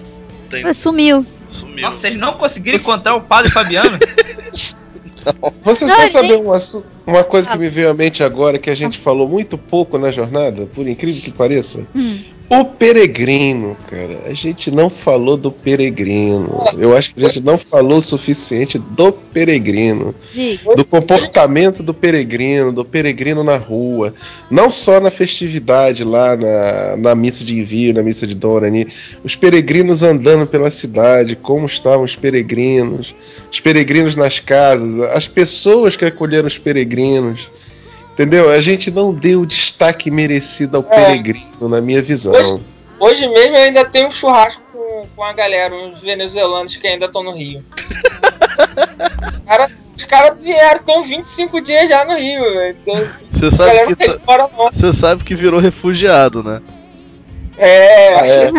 [0.49, 0.73] Tem...
[0.73, 1.25] Sumiu.
[1.47, 1.81] Sumiu.
[1.87, 3.97] Nossa, vocês não conseguiram encontrar o padre Fabiano?
[5.63, 6.11] Vocês Não, querem gente.
[6.11, 9.27] saber um assu- uma coisa que me veio à mente agora, que a gente falou
[9.27, 11.87] muito pouco na jornada, por incrível que pareça?
[11.95, 12.19] Hum.
[12.47, 14.19] O peregrino, cara.
[14.27, 16.63] A gente não falou do peregrino.
[16.77, 20.13] Eu acho que a gente não falou o suficiente do peregrino.
[20.75, 24.13] Do comportamento do peregrino, do peregrino na rua,
[24.51, 28.87] não só na festividade lá na, na missa de envio, na missa de Dorani,
[29.23, 33.15] os peregrinos andando pela cidade, como estavam os peregrinos,
[33.51, 36.94] os peregrinos nas casas, as pessoas que acolheram os peregrinos.
[38.13, 38.49] Entendeu?
[38.49, 42.61] A gente não deu o destaque merecido ao peregrino, na minha visão.
[42.99, 47.07] Hoje mesmo eu ainda tenho um churrasco com, com a galera, uns venezuelanos que ainda
[47.07, 47.61] estão no Rio.
[49.45, 52.77] Cara, os caras vieram, estão 25 dias já no Rio, velho.
[52.81, 54.49] Então, Você a sabe que tá- fora
[54.93, 56.61] sabe que virou refugiado, né?
[57.57, 58.51] É, Ah, é.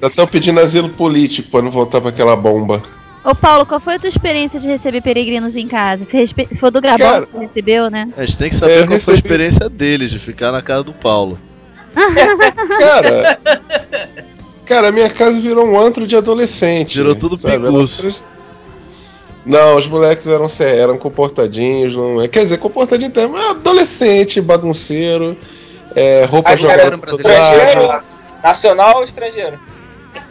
[0.00, 2.82] Já estão pedindo asilo político para não voltar para aquela bomba.
[3.24, 6.04] Ô Paulo, qual foi a tua experiência de receber peregrinos em casa?
[6.04, 6.46] Você respe...
[6.48, 8.08] Se for do Grabão Cara- que você recebeu, né?
[8.16, 10.60] A gente tem que saber eu qual foi a recebi- experiência deles de ficar na
[10.60, 11.38] casa do Paulo.
[11.94, 13.38] Cara,
[14.64, 16.96] cara, a minha casa virou um antro de adolescente.
[16.96, 18.20] Virou tudo pinguço.
[19.44, 22.28] Não, os moleques eram, eram comportadinhos, não é?
[22.28, 25.36] Quer dizer, comportadinho até, mas adolescente, bagunceiro,
[25.94, 26.96] é, roupa jogada
[28.42, 29.58] nacional ou estrangeiro?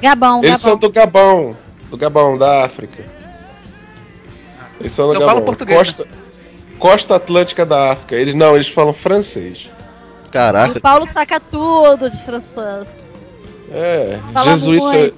[0.01, 0.89] Gabão, Eles são Gabão.
[0.89, 1.57] do Gabão,
[1.91, 3.03] do Gabão, da África.
[4.79, 5.43] Eles são do Então Gabão.
[5.45, 6.07] português, Costa,
[6.79, 8.15] Costa Atlântica da África.
[8.15, 9.69] Eles não, eles falam francês.
[10.31, 12.87] Caraca, O Paulo saca tudo de francês.
[13.71, 15.15] É, Fala Jesus, muito.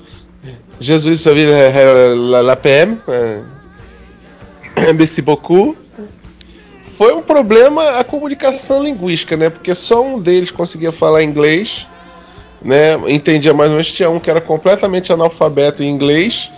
[0.79, 2.97] Jesus savait la, la, la PM.
[3.07, 3.43] é.
[4.93, 5.77] Merci beaucoup.
[6.97, 9.49] Foi um problema a comunicação linguística, né?
[9.49, 11.87] Porque só um deles conseguia falar inglês,
[12.61, 12.95] né?
[13.07, 13.91] Entendia mais ou menos.
[13.91, 16.51] Tinha um que era completamente analfabeto em inglês,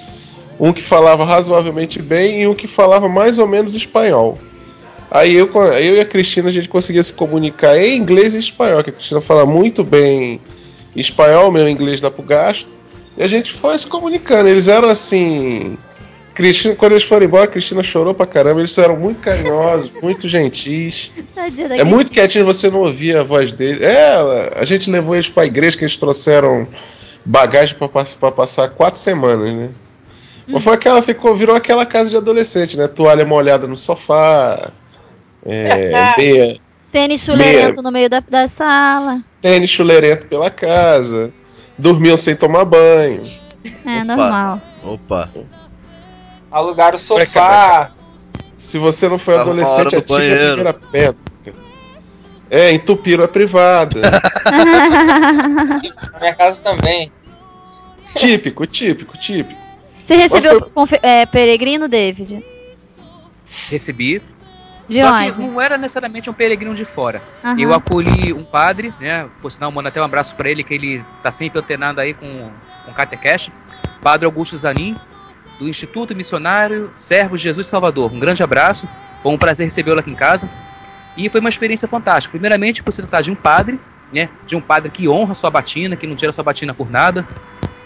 [0.60, 4.40] um que falava razoavelmente bem e um que falava mais ou menos espanhol.
[5.12, 8.84] Aí eu, eu e a Cristina a gente conseguia se comunicar em inglês e espanhol,
[8.84, 10.42] que a Cristina fala muito bem
[10.96, 12.76] espanhol, meu inglês dá pro gasto.
[13.18, 14.50] E a gente foi se comunicando.
[14.50, 15.78] Eles eram assim.
[16.34, 18.60] Cristina, quando eles foram embora, a Cristina chorou pra caramba.
[18.60, 21.12] Eles eram muito carinhosos, muito gentis.
[21.80, 23.86] É muito quietinho, você não ouvia a voz dele.
[23.86, 26.68] É, a gente levou eles pra igreja, que eles trouxeram
[27.24, 27.78] bagagem
[28.20, 29.70] pra passar quatro semanas, né?
[30.48, 32.88] Mas foi aquela, ficou, virou aquela casa de adolescente, né?
[32.88, 34.72] Toalha molhada no sofá,
[35.46, 36.60] é, meia,
[36.92, 39.22] Tênis chuleirento no meio da, da sala.
[39.42, 41.32] tênis chuleirento pela casa,
[41.78, 43.22] dormiam sem tomar banho.
[43.86, 44.62] É normal.
[44.84, 45.30] Opa.
[46.52, 47.26] Alugaram o sofá.
[47.26, 47.92] cara,
[48.56, 50.46] Se você não foi Tava adolescente, no atinge a banheiro.
[50.54, 51.26] primeira pedra.
[52.50, 54.00] É, entupiram a privada.
[54.46, 57.12] Na minha casa também.
[58.16, 59.65] típico, típico, típico.
[60.06, 62.44] Você recebeu confe- é, peregrino, David?
[63.70, 64.22] Recebi.
[64.88, 65.32] De Só onde?
[65.34, 67.22] que não era necessariamente um peregrino de fora.
[67.44, 67.60] Aham.
[67.60, 69.28] Eu acolhi um padre, né?
[69.42, 72.50] Por sinal, mando até um abraço pra ele, que ele tá sempre antenado aí com,
[72.86, 73.50] com Catecash.
[74.02, 74.96] Padre Augusto Zanin,
[75.58, 78.14] do Instituto Missionário Servo de Jesus Salvador.
[78.14, 78.88] Um grande abraço.
[79.24, 80.48] Foi um prazer recebê-lo aqui em casa.
[81.18, 82.34] E foi uma experiência fantástica.
[82.34, 83.80] Primeiramente, por se tratar de um padre,
[84.14, 84.30] né?
[84.46, 87.28] De um padre que honra sua batina, que não tira sua batina por nada.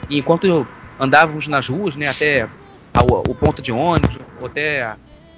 [0.10, 0.67] E enquanto
[0.99, 2.07] andávamos nas ruas, né?
[2.07, 2.47] Até
[2.93, 4.95] ao- o ponto de ônibus, ou até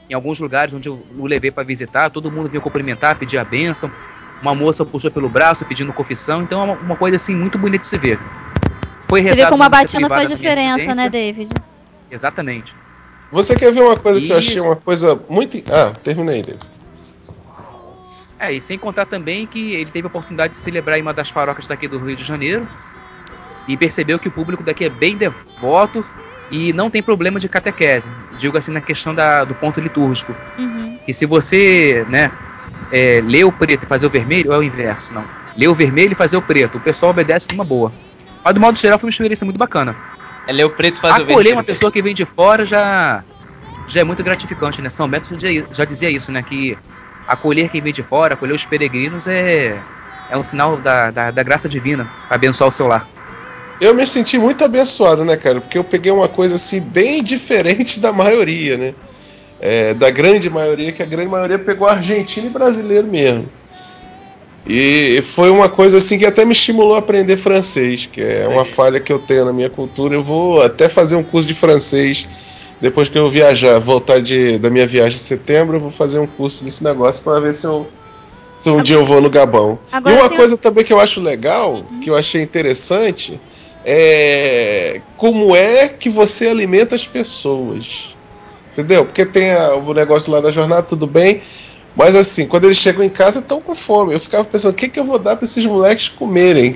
[0.09, 3.43] em alguns lugares onde eu o levei para visitar, todo mundo vinha cumprimentar, pedir a
[3.45, 3.91] bênção.
[4.41, 7.81] Uma moça puxou pelo braço pedindo confissão, então é uma, uma coisa assim muito bonita
[7.83, 8.19] de se ver.
[9.05, 11.49] Foi Você vê rezado como a batina faz diferença, né, David?
[12.09, 12.75] Exatamente.
[13.29, 15.57] Você quer ver uma coisa que eu E- achei uma coisa muito.
[15.71, 16.59] Ah, terminei dele.
[18.39, 21.31] É, e sem contar também que ele teve a oportunidade de celebrar em uma das
[21.31, 22.67] paróquias daqui do Rio de Janeiro
[23.67, 26.05] e percebeu que o público daqui é bem devoto
[26.49, 28.09] e não tem problema de catequese.
[28.37, 30.35] Digo assim na questão da, do ponto litúrgico.
[30.57, 30.97] Uhum.
[31.05, 32.31] Que se você, né,
[32.91, 35.23] é, lê o preto e fazer o vermelho, ou é o inverso, não.
[35.55, 37.91] Lê o vermelho e fazer o preto, o pessoal obedece numa boa.
[38.43, 39.95] Mas do modo geral foi uma experiência muito bacana.
[40.47, 41.55] É ler o preto e fazer o Acolher vermelho.
[41.57, 43.23] uma pessoa que vem de fora já,
[43.87, 44.89] já é muito gratificante, né?
[44.89, 46.41] São Bento já, já dizia isso, né?
[46.41, 46.77] Que
[47.27, 49.79] acolher quem vem de fora, acolher os peregrinos é,
[50.29, 53.07] é um sinal da, da, da graça divina para abençoar o seu lar.
[53.81, 55.59] Eu me senti muito abençoado, né, cara?
[55.59, 58.93] Porque eu peguei uma coisa assim bem diferente da maioria, né?
[59.59, 63.49] É, da grande maioria, que a grande maioria pegou argentino e brasileiro mesmo.
[64.67, 68.63] E foi uma coisa assim que até me estimulou a aprender francês, que é uma
[68.63, 70.13] falha que eu tenho na minha cultura.
[70.13, 72.27] Eu vou até fazer um curso de francês
[72.79, 76.27] depois que eu viajar, voltar de, da minha viagem em setembro, eu vou fazer um
[76.27, 77.87] curso desse negócio para ver se eu
[78.57, 79.79] se um dia eu vou no Gabão.
[79.91, 83.41] Agora e uma coisa também que eu acho legal, que eu achei interessante,
[83.85, 88.15] é como é que você alimenta as pessoas.
[88.71, 89.05] Entendeu?
[89.05, 91.41] Porque tem a- o negócio lá da jornada, tudo bem.
[91.95, 94.13] Mas assim, quando eles chegam em casa, estão com fome.
[94.13, 96.73] Eu ficava pensando, o que, que eu vou dar para esses moleques comerem?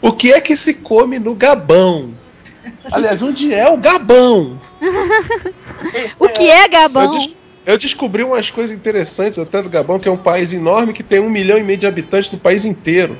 [0.00, 2.14] O que é que se come no Gabão?
[2.90, 4.58] Aliás, onde é o Gabão?
[6.18, 7.04] O que é Gabão?
[7.04, 10.92] Eu, des- eu descobri umas coisas interessantes até do Gabão, que é um país enorme
[10.92, 13.18] que tem um milhão e meio de habitantes no país inteiro.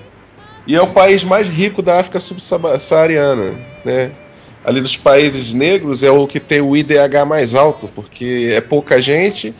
[0.66, 4.12] E é o país mais rico da África subsaariana, né?
[4.64, 9.03] Ali dos países negros é o que tem o IDH mais alto, porque é pouca
[9.03, 9.53] gente,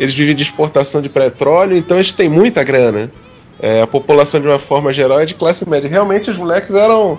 [0.00, 3.12] eles vivem de exportação de petróleo, então eles têm muita grana.
[3.60, 5.88] É, a população, de uma forma geral, é de classe média.
[5.88, 7.18] Realmente, os moleques eram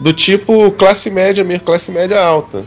[0.00, 2.64] do tipo classe média mesmo, classe média alta.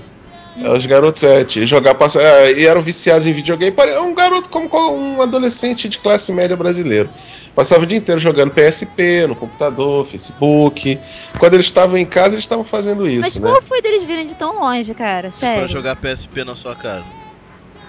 [0.57, 3.75] É, Os garotos é, de jogar passa, é, e eram viciados em videogame.
[3.77, 7.09] É um garoto como um adolescente de classe média brasileiro.
[7.53, 10.97] Passava o dia inteiro jogando PSP, no computador, Facebook.
[11.37, 13.49] Quando eles estavam em casa, eles estavam fazendo Mas isso, né?
[13.49, 15.21] qual foi deles virem de tão longe, cara?
[15.21, 15.69] Pra Sério.
[15.69, 17.05] jogar PSP na sua casa.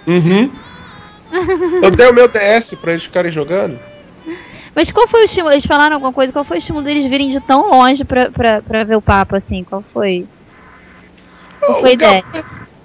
[0.07, 0.51] Uhum.
[1.83, 3.79] Eu dei o meu DS pra eles ficarem jogando.
[4.75, 5.55] Mas qual foi o estímulo?
[5.55, 6.33] Eles falaram alguma coisa?
[6.33, 9.39] Qual foi o estímulo deles virem de tão longe pra, pra, pra ver o Papa,
[9.39, 9.65] assim?
[9.65, 10.27] Qual foi?
[11.61, 11.97] Foi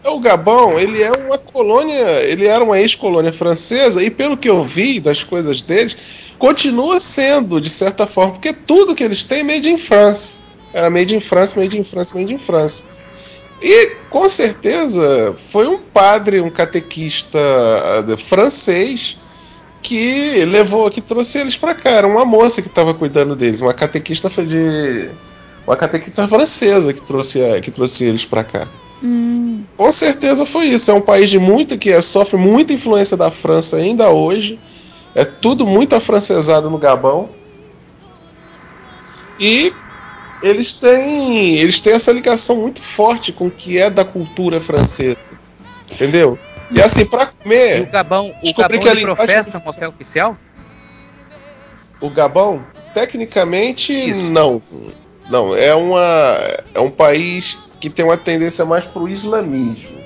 [0.03, 0.19] a o?
[0.19, 4.99] Gabão, ele é uma colônia, ele era uma ex-colônia francesa, e pelo que eu vi
[4.99, 5.95] das coisas deles,
[6.37, 10.39] continua sendo, de certa forma, porque tudo que eles têm é made in France.
[10.73, 12.83] Era made in France, made in France, made in France.
[13.61, 17.37] E com certeza foi um padre, um catequista
[18.07, 19.17] eh, francês
[19.83, 21.91] que levou, que trouxe eles para cá.
[21.91, 25.11] Era uma moça que estava cuidando deles, uma catequista de
[25.65, 28.67] uma catequista francesa que trouxe, a- que trouxe eles para cá.
[29.03, 30.91] Hum, Com certeza foi isso.
[30.91, 34.59] É um país de muito que é- sofre muita influência da França ainda hoje.
[35.15, 37.29] É tudo muito afrancesado no Gabão.
[39.39, 39.73] E
[40.41, 45.17] eles têm, eles têm essa ligação muito forte com o que é da cultura francesa.
[45.91, 46.37] Entendeu?
[46.69, 47.79] E assim, pra comer.
[47.79, 50.37] E o Gabão, o Gabão que a ele professa uma fé oficial?
[51.99, 54.61] O Gabão, tecnicamente, não.
[55.31, 56.37] Não, é, uma,
[56.75, 60.01] é um país que tem uma tendência mais pro islamismo.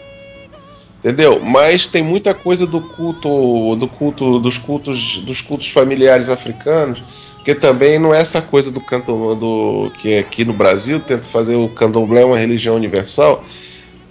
[0.99, 1.41] Entendeu?
[1.43, 7.03] Mas tem muita coisa do culto, do culto, dos cultos, dos cultos familiares africanos,
[7.43, 11.55] que também não é essa coisa do candomblé do que aqui no Brasil tenta fazer
[11.55, 13.43] o candomblé uma religião universal.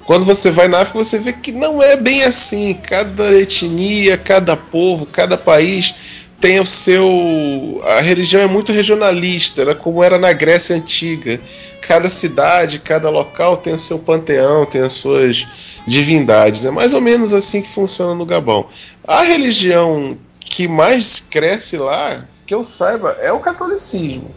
[0.05, 2.75] Quando você vai na África, você vê que não é bem assim.
[2.75, 7.81] Cada etnia, cada povo, cada país tem o seu.
[7.85, 11.41] A religião é muito regionalista, era como era na Grécia Antiga.
[11.81, 15.47] Cada cidade, cada local tem o seu panteão, tem as suas
[15.87, 16.65] divindades.
[16.65, 18.67] É mais ou menos assim que funciona no Gabão.
[19.07, 24.35] A religião que mais cresce lá, que eu saiba, é o catolicismo.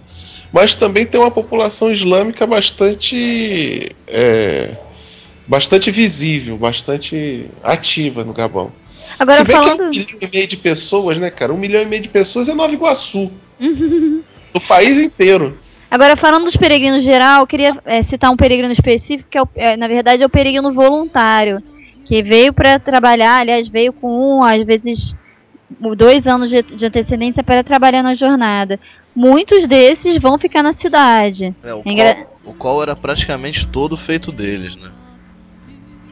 [0.51, 3.95] Mas também tem uma população islâmica bastante.
[4.07, 4.75] É,
[5.45, 8.71] bastante visível, bastante ativa no Gabão.
[9.19, 9.77] Agora Se bem falando.
[9.77, 11.53] que é um milhão e meio de pessoas, né, cara?
[11.53, 13.31] Um milhão e meio de pessoas é Nova Iguaçu.
[13.59, 15.57] do país inteiro.
[15.89, 19.49] Agora, falando dos peregrinos geral, eu queria é, citar um peregrino específico, que é, o-
[19.55, 21.61] é, na verdade é o peregrino voluntário,
[22.05, 25.15] que veio para trabalhar, aliás, veio com um, às vezes
[25.95, 28.79] dois anos de, de antecedência para trabalhar na jornada.
[29.15, 31.55] Muitos desses vão ficar na cidade.
[31.63, 34.89] É, o, É engra- qual, o qual era praticamente todo feito deles, né?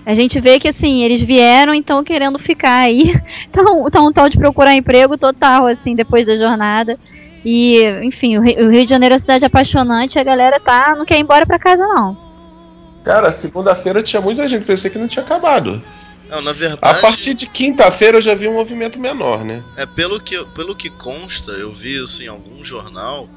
[0.05, 3.13] A gente vê que assim, eles vieram então querendo ficar aí.
[3.49, 6.97] Então, então um tal de procurar emprego total, assim, depois da jornada.
[7.43, 10.93] E, enfim, o Ri- o Rio de Janeiro é uma cidade apaixonante, a galera tá,
[10.97, 12.17] não quer ir embora pra casa, não.
[13.03, 15.81] Cara, segunda-feira tinha muita gente, pensei que não tinha acabado.
[16.29, 19.63] Não, na A verdade, partir de quinta-feira eu já vi um movimento menor, né?
[19.77, 23.29] é pelo que, pelo que consta, eu vi isso em algum jornal,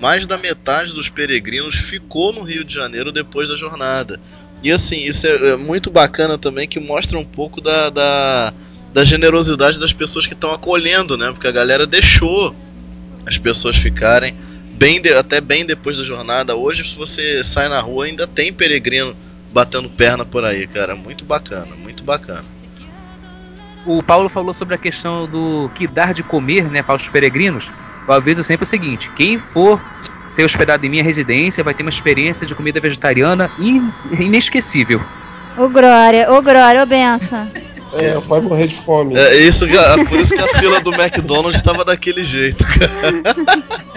[0.00, 4.20] mais da metade dos peregrinos ficou no Rio de Janeiro depois da jornada.
[4.62, 8.52] E assim, isso é, é muito bacana também, que mostra um pouco da, da,
[8.92, 11.30] da generosidade das pessoas que estão acolhendo, né?
[11.30, 12.54] Porque a galera deixou
[13.26, 14.34] as pessoas ficarem
[14.72, 16.54] bem de- até bem depois da jornada.
[16.56, 19.14] Hoje, se você sai na rua, ainda tem peregrino
[19.52, 20.94] batendo perna por aí, cara.
[20.96, 22.44] Muito bacana, muito bacana.
[23.84, 27.70] O Paulo falou sobre a questão do que dar de comer, né, para os peregrinos.
[28.06, 29.80] Eu aviso sempre o seguinte: quem for
[30.28, 35.00] ser hospedado em minha residência vai ter uma experiência de comida vegetariana in- inesquecível.
[35.56, 37.48] Ô Glória, ô Glória, ô benção.
[37.98, 39.16] É, vai morrer de fome.
[39.16, 39.64] É isso,
[40.10, 43.22] por isso que a fila do McDonald's tava daquele jeito, cara.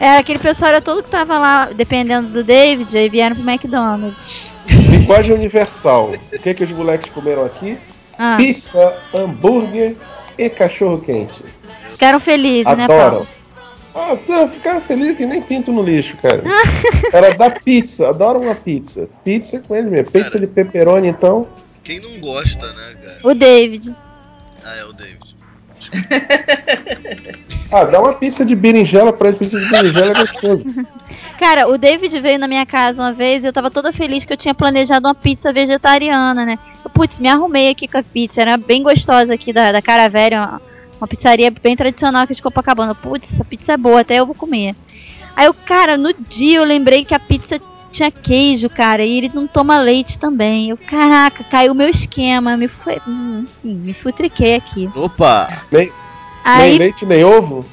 [0.00, 4.50] É, aquele pessoal era todo que tava lá, dependendo do David, aí vieram pro McDonald's.
[4.88, 6.12] Linguagem universal.
[6.32, 7.76] O que, que os moleques comeram aqui?
[8.18, 9.94] Ah, Pizza, hambúrguer
[10.38, 11.44] e cachorro quente.
[11.90, 13.10] ficaram felizes, né, Adoram.
[13.10, 13.28] Paulo?
[13.94, 16.42] Ah, tá, ficaram felizes que nem pinto no lixo, cara.
[17.12, 19.08] Era da pizza, adoram uma pizza.
[19.22, 20.10] Pizza com eles mesmo.
[20.10, 21.46] Pizza de pepperoni, então.
[21.84, 23.18] Quem não gosta, né, cara?
[23.22, 23.94] O David.
[24.64, 25.36] Ah, é o David.
[27.70, 29.40] Ah, dá uma pizza de berinjela pra eles.
[29.40, 30.64] Pizza de berinjela é gostoso.
[31.38, 34.32] Cara, o David veio na minha casa uma vez e eu tava toda feliz que
[34.32, 36.58] eu tinha planejado uma pizza vegetariana, né?
[36.84, 40.08] Eu, Putz, me arrumei aqui com a pizza, era bem gostosa aqui da, da Cara
[40.08, 40.62] Velha, uma,
[41.02, 42.94] uma pizzaria bem tradicional aqui de Copacabana.
[42.94, 44.74] Putz, essa pizza é boa, até eu vou comer.
[45.34, 47.60] Aí eu, cara, no dia eu lembrei que a pizza
[47.90, 50.70] tinha queijo, cara, e ele não toma leite também.
[50.70, 54.88] Eu, caraca, caiu o meu esquema, me fui, hum, enfim, me futriquei aqui.
[54.94, 55.48] Opa!
[55.70, 55.92] Nem, nem
[56.44, 57.64] Aí, leite, nem ovo.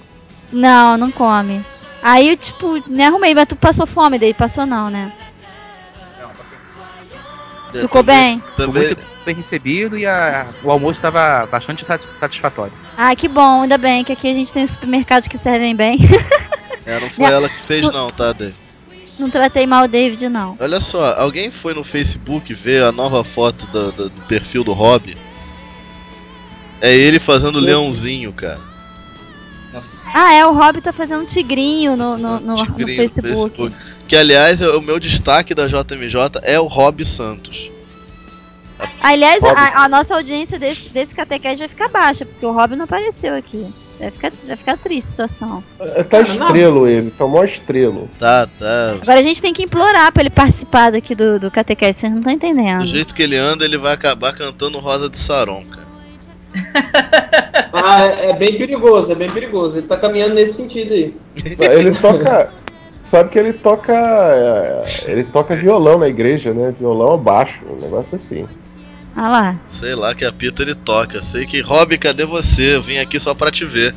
[0.52, 1.62] não, não come.
[2.02, 4.34] Aí eu, tipo, me arrumei, mas tu passou fome daí?
[4.34, 5.12] Passou não, né?
[7.74, 8.42] É, Ficou bem?
[8.58, 12.74] Também, muito bem recebido e a- o almoço estava bastante sat- satisfatório.
[12.98, 16.00] Ah, que bom, ainda bem que aqui a gente tem supermercados que servem bem.
[16.86, 17.32] é, não foi Não.
[17.34, 18.56] ela que fez, não, tá, David?
[19.20, 20.56] não tratei mal o David, não.
[20.60, 24.74] Olha só, alguém foi no Facebook ver a nova foto do, do- do perfil do
[24.74, 25.16] Hobby?
[26.82, 28.62] É ele fazendo leãozinho, cara.
[30.13, 33.76] Ah, é, o Rob tá fazendo tigrinho no, no, no, no Tigrinho no Facebook.
[34.08, 37.69] Que aliás, é o meu destaque da JMJ é o Hobby Santos.
[39.02, 39.54] Aliás, Rob.
[39.56, 43.36] a, a nossa audiência desse, desse catequese vai ficar baixa, porque o Rob não apareceu
[43.36, 43.67] aqui.
[44.00, 45.63] Vai ficar, vai ficar triste a situação.
[45.79, 48.10] É, Tá estrelo ele, tá mó estrelo.
[48.17, 48.98] Tá, tá.
[49.02, 52.19] Agora a gente tem que implorar pra ele participar daqui do, do catequese, vocês não
[52.19, 52.79] estão entendendo.
[52.79, 55.88] Do jeito que ele anda, ele vai acabar cantando Rosa de Saron, cara.
[57.71, 59.77] Ah, é é bem perigoso, é bem perigoso.
[59.77, 61.15] Ele tá caminhando nesse sentido aí.
[61.35, 62.52] Ele toca.
[63.04, 63.93] Sabe que ele toca.
[63.93, 66.73] é, Ele toca violão na igreja, né?
[66.77, 68.47] Violão abaixo, um negócio assim.
[69.15, 69.56] Ah lá.
[69.65, 71.21] Sei lá que apito ele toca.
[71.21, 72.75] Sei que, Rob, cadê você?
[72.75, 73.93] Eu vim aqui só pra te ver.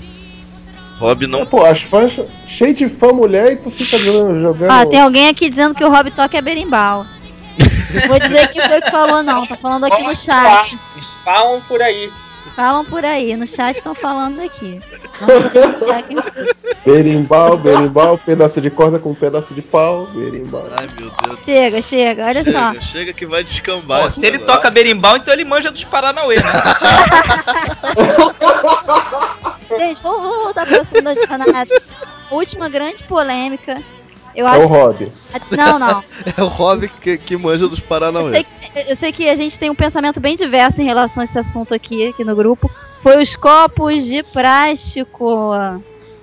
[0.98, 1.44] Rob não.
[1.44, 4.40] Pô, as fãs cheio de fã mulher e tu fica jogando.
[4.40, 4.70] jogando...
[4.70, 7.05] Ó, tem alguém aqui dizendo que o Rob toca é berimbau.
[8.07, 9.46] Vou dizer quem foi que falou, não.
[9.46, 10.78] Tô falando aqui no chat.
[11.24, 12.11] Falam por aí.
[12.55, 14.80] Falam por aí, no chat estão falando aqui.
[16.84, 20.66] Berimbau, berimbau, pedaço de corda com um pedaço de pau, berimbau.
[20.76, 22.80] Ai meu Deus do Chega, chega, olha chega, só.
[22.80, 24.03] chega que vai descambar.
[24.03, 26.43] Pô, se ele toca berimbau, então ele manja dos Paranauê, né?
[29.78, 31.12] Gente, vamos, voltar para o assunto da.
[32.30, 33.76] Última grande polêmica.
[34.35, 35.09] Eu É acho o Rob.
[35.57, 36.05] Não, não.
[36.37, 38.45] É o Rob que, que manja dos Eu sei, Paranauê.
[38.45, 41.39] que, eu sei que a gente tem um pensamento bem diverso em relação a esse
[41.39, 42.70] assunto aqui, aqui no grupo.
[43.03, 45.51] Foi os copos de plástico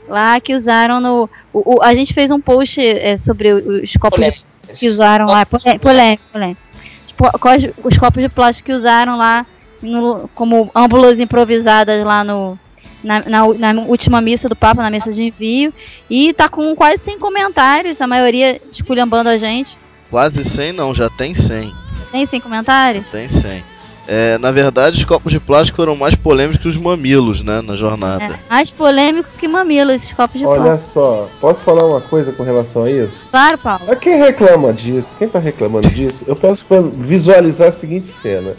[0.08, 1.30] lá que usaram no.
[1.54, 4.44] o- o- a gente fez um post é, sobre os copos de,
[4.76, 5.46] que usaram lá.
[5.46, 6.62] Polê- Polêmico, polêmico.
[7.06, 9.46] Tipo, quais- os copos de plástico que usaram lá
[9.82, 12.58] no- como âmbulas improvisadas lá no.
[13.04, 15.74] Na, na- na última missa do Papa, na missa de envio.
[16.10, 19.78] E tá com quase 100 comentários, a maioria esculhambando a gente.
[20.10, 21.72] Quase 100 não, já tem 100.
[22.12, 23.08] Tem 100 comentários?
[23.10, 23.64] Tem 100.
[24.12, 27.76] É, na verdade, os copos de plástico foram mais polêmicos que os mamilos, né, na
[27.76, 28.24] jornada.
[28.24, 30.94] É, mais polêmico que mamilo esses copos de Olha plástico.
[30.94, 33.16] só, posso falar uma coisa com relação a isso?
[33.30, 33.82] Claro, Paulo.
[33.88, 38.56] A quem reclama disso, quem tá reclamando disso, eu peço pra visualizar a seguinte cena.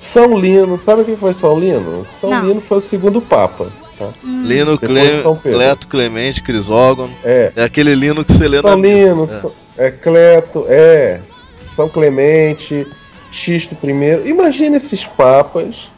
[0.00, 2.06] São Lino, sabe quem foi São Lino?
[2.18, 2.46] São Não.
[2.46, 3.66] Lino foi o segundo Papa.
[3.98, 4.08] Tá?
[4.24, 5.22] Lino, Depois Cle...
[5.22, 5.58] São Pedro.
[5.58, 7.10] Cleto, Clemente, Crisógono.
[7.22, 7.52] É.
[7.54, 9.08] É aquele Lino que você lê na São missa.
[9.10, 9.26] Lino, É.
[9.26, 11.20] São- é Cleto, é.
[11.66, 12.86] São Clemente,
[13.30, 14.28] Xisto I.
[14.28, 15.88] Imagina esses papas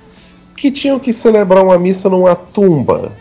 [0.57, 3.13] que tinham que celebrar uma missa numa tumba.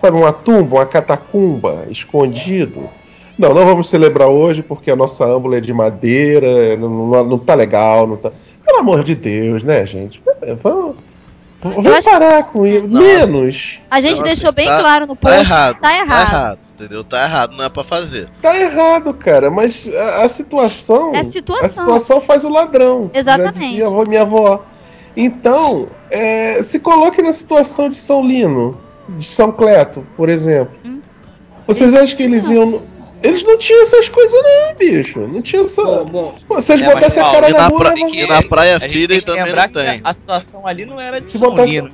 [0.00, 2.90] Sabe, uma tumba, uma catacumba, escondido.
[3.38, 7.38] Não, não vamos celebrar hoje porque a nossa âmbula é de madeira, não, não, não
[7.38, 8.32] tá legal, não tá.
[8.64, 10.22] Pelo amor de Deus, né, gente?
[10.62, 10.96] Vamos,
[11.62, 12.86] vamos parar com isso.
[12.88, 13.32] Nossa.
[13.32, 13.80] Menos.
[13.90, 15.40] A gente Então, deixou assim, bem tá- claro no Tá post.
[15.40, 15.80] errado.
[15.80, 16.08] Tá errado.
[16.08, 17.04] Tá errado, entendeu?
[17.04, 18.28] Tá errado, não é pra fazer.
[18.40, 21.14] Tá errado, cara, mas a, a situação.
[21.14, 21.64] É a situação.
[21.66, 23.10] A situação faz o ladrão.
[23.12, 23.58] Exatamente.
[23.58, 24.64] Já dizia minha avó.
[25.16, 30.72] Então, é, se coloque na situação de São Lino, de São Cleto, por exemplo.
[30.84, 31.00] Hum.
[31.66, 32.82] Vocês acham que eles iam.
[33.22, 35.20] Eles não tinham essas coisas, não, bicho.
[35.20, 35.82] Não tinha essa.
[36.46, 38.80] Pô, se eles É, botassem a cara na na rua, pra- e na praia A
[38.80, 40.00] que também não tem.
[40.02, 41.90] a situação ali não era de Se botasse- né?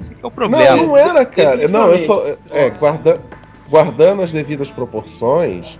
[0.00, 0.76] Esse que é o problema.
[0.76, 1.66] Não, não era, cara.
[1.68, 2.24] Não, eu só.
[2.50, 3.20] É, guarda,
[3.68, 5.78] guardando as devidas proporções,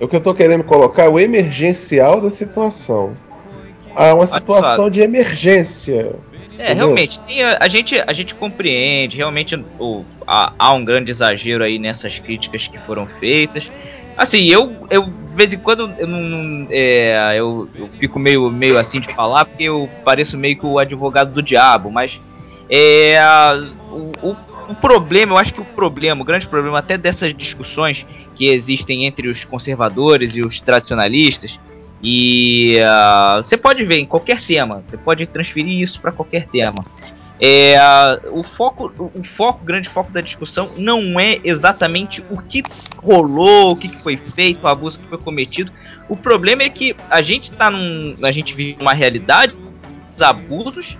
[0.00, 3.14] o que eu tô querendo colocar é o emergencial da situação.
[3.94, 6.14] Há uma situação de emergência.
[6.58, 11.10] É, realmente, tem a, a gente, a gente compreende, realmente o, há, há um grande
[11.10, 13.68] exagero aí nessas críticas que foram feitas.
[14.16, 18.78] Assim, eu, eu de vez em quando eu não, é, eu, eu fico meio, meio
[18.78, 22.18] assim de falar, porque eu pareço meio que o advogado do diabo, mas
[22.70, 23.18] é,
[23.92, 24.36] o, o,
[24.68, 29.04] o problema, eu acho que o problema, o grande problema até dessas discussões que existem
[29.04, 31.58] entre os conservadores e os tradicionalistas,
[32.02, 36.84] e ah, você pode ver em qualquer tema, você pode transferir isso para qualquer tema.
[37.40, 37.76] É,
[38.30, 42.62] o foco, o foco, o grande foco da discussão não é exatamente o que
[43.02, 45.70] rolou, o que que foi feito, o abuso que foi cometido.
[46.08, 49.54] O problema é que a gente tá num, a gente vive uma realidade,
[50.14, 50.96] os abusos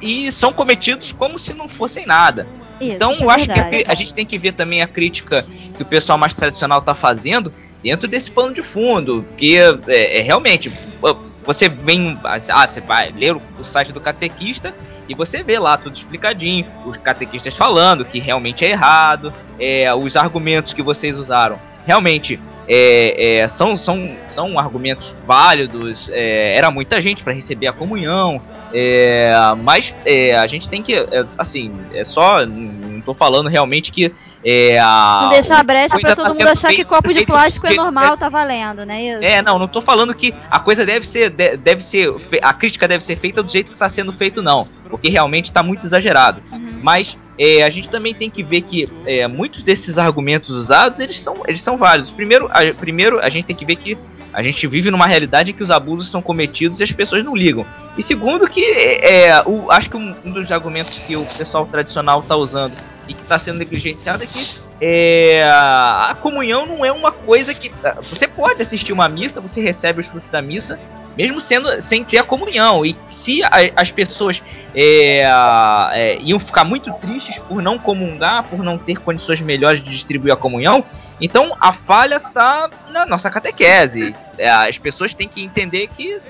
[0.00, 2.46] e são cometidos como se não fossem nada.
[2.80, 3.84] Isso, Então, isso é eu acho que a, verdade.
[3.90, 5.44] a gente tem que ver também a crítica
[5.76, 7.52] que o pessoal mais tradicional tá fazendo
[7.82, 10.72] dentro desse pano de fundo, que é, é realmente
[11.04, 11.14] ah,
[11.44, 14.74] você vem, ah, você vai ler o, site do catequista
[15.08, 20.16] e você vê lá tudo explicadinho, os catequistas falando que realmente é errado, é, os
[20.16, 27.00] argumentos que vocês usaram realmente é, é, são, são, são argumentos válidos, é, era muita
[27.02, 28.40] gente para receber a comunhão,
[28.72, 29.32] é,
[29.62, 30.94] mas é, a gente tem que,
[31.36, 34.14] assim, é só, não tô falando realmente que
[34.44, 37.14] é, a, Não deixar brecha coisa pra tá todo mundo sendo achar que feita copo
[37.14, 39.02] de plástico é que- normal, tá valendo, né?
[39.02, 39.24] Isso.
[39.24, 42.12] é, não, não tô falando que a coisa deve ser, de- deve ser,
[42.42, 45.62] a crítica deve ser feita do jeito que está sendo feito, não, porque realmente está
[45.62, 46.42] muito exagerado.
[46.82, 51.20] Mas é, a gente também tem que ver que é, muitos desses argumentos usados, eles
[51.20, 52.10] são, eles são válidos.
[52.10, 53.96] Primeiro a, primeiro, a gente tem que ver que
[54.32, 57.36] a gente vive numa realidade em que os abusos são cometidos e as pessoas não
[57.36, 57.64] ligam.
[57.96, 61.66] E segundo que é, é, o, acho que um, um dos argumentos que o pessoal
[61.66, 62.74] tradicional está usando
[63.08, 67.70] e que está sendo negligenciado é que é, a comunhão não é uma coisa que
[67.84, 70.78] ah, você pode assistir uma missa, você recebe os frutos da missa,
[71.16, 72.84] mesmo sendo sem ter a comunhão.
[72.84, 74.42] E se a- as pessoas
[74.74, 79.82] é, ah, é, iam ficar muito tristes por não comungar, por não ter condições melhores
[79.82, 80.84] de distribuir a comunhão,
[81.20, 84.14] então a falha está na nossa catequese.
[84.36, 86.20] É, as pessoas têm que entender que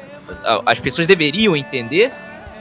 [0.67, 2.13] as pessoas deveriam entender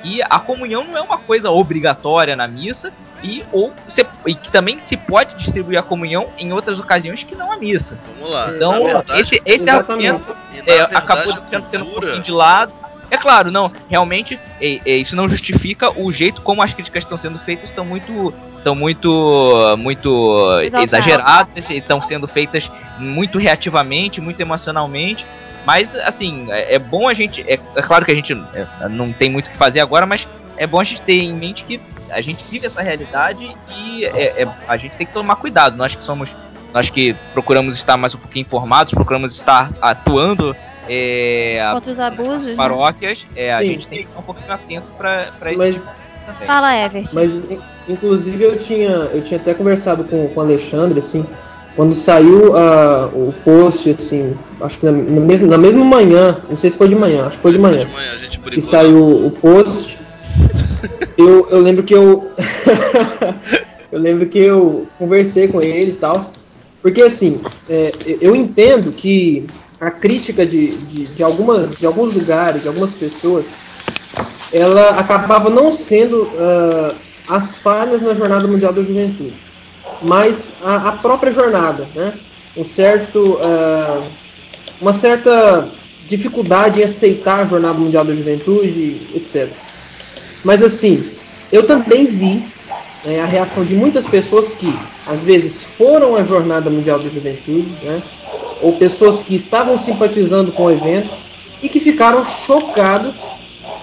[0.02, 2.92] que a comunhão não é uma coisa obrigatória na missa
[3.24, 7.36] e ou você, e que também se pode distribuir a comunhão em outras ocasiões que
[7.36, 7.98] não a missa.
[8.18, 8.52] Vamos lá.
[8.56, 12.32] Então, verdade- esse, esse argumento é, verdade, acabou a deixando sendo um cultura- pouquinho de
[12.32, 12.74] lado.
[13.12, 17.18] É claro, não, realmente é, é, isso não justifica o jeito como as críticas estão
[17.18, 20.48] sendo feitas, estão muito estão muito muito
[20.82, 25.26] exageradas, estão sendo feitas muito reativamente, muito emocionalmente.
[25.66, 29.12] Mas assim, é, é bom a gente, é, é claro que a gente é, não
[29.14, 31.80] tem muito o que fazer agora, mas é bom a gente ter em mente que
[32.12, 35.78] a gente vive essa realidade e é- é- a gente tem que tomar cuidado.
[35.78, 36.30] Nós que somos,
[36.74, 40.56] nós que procuramos estar mais um pouquinho informados, procuramos estar atuando
[40.90, 42.48] é, Contra os abusos.
[42.48, 42.56] né?
[42.56, 43.68] paróquias, é, a Sim.
[43.68, 45.76] gente tem que ficar um pouquinho atento para isso Mas-
[46.26, 46.48] também.
[46.48, 47.10] Fala, Everton.
[47.14, 51.26] Mas, in- inclusive, eu tinha, eu tinha até conversado com, com o Alexandre, assim,
[51.76, 56.58] quando saiu ah, o post, assim, acho que na, na mesma, na mesma manhã, não
[56.58, 59.26] sei se foi de manhã, acho que foi de manhã, De manhã a que saiu
[59.26, 59.98] o post,
[61.18, 62.32] eu, eu lembro que eu.
[63.92, 66.32] eu lembro que eu conversei com ele e tal.
[66.82, 69.46] Porque assim, é, eu entendo que
[69.80, 73.46] a crítica de, de, de, algumas, de alguns lugares, de algumas pessoas,
[74.52, 76.94] ela acabava não sendo ah,
[77.30, 79.34] as falhas na Jornada Mundial da Juventude,
[80.02, 82.14] mas a, a própria jornada, né?
[82.58, 84.02] Um certo, ah,
[84.82, 85.68] uma certa
[86.08, 89.50] dificuldade em aceitar a Jornada Mundial da Juventude, etc.
[90.44, 91.04] Mas assim,
[91.52, 92.44] eu também vi
[93.06, 94.74] né, a reação de muitas pessoas que,
[95.08, 98.02] às vezes, foram à Jornada Mundial da Juventude, né,
[98.62, 101.10] ou pessoas que estavam simpatizando com o evento
[101.64, 103.14] e que ficaram chocados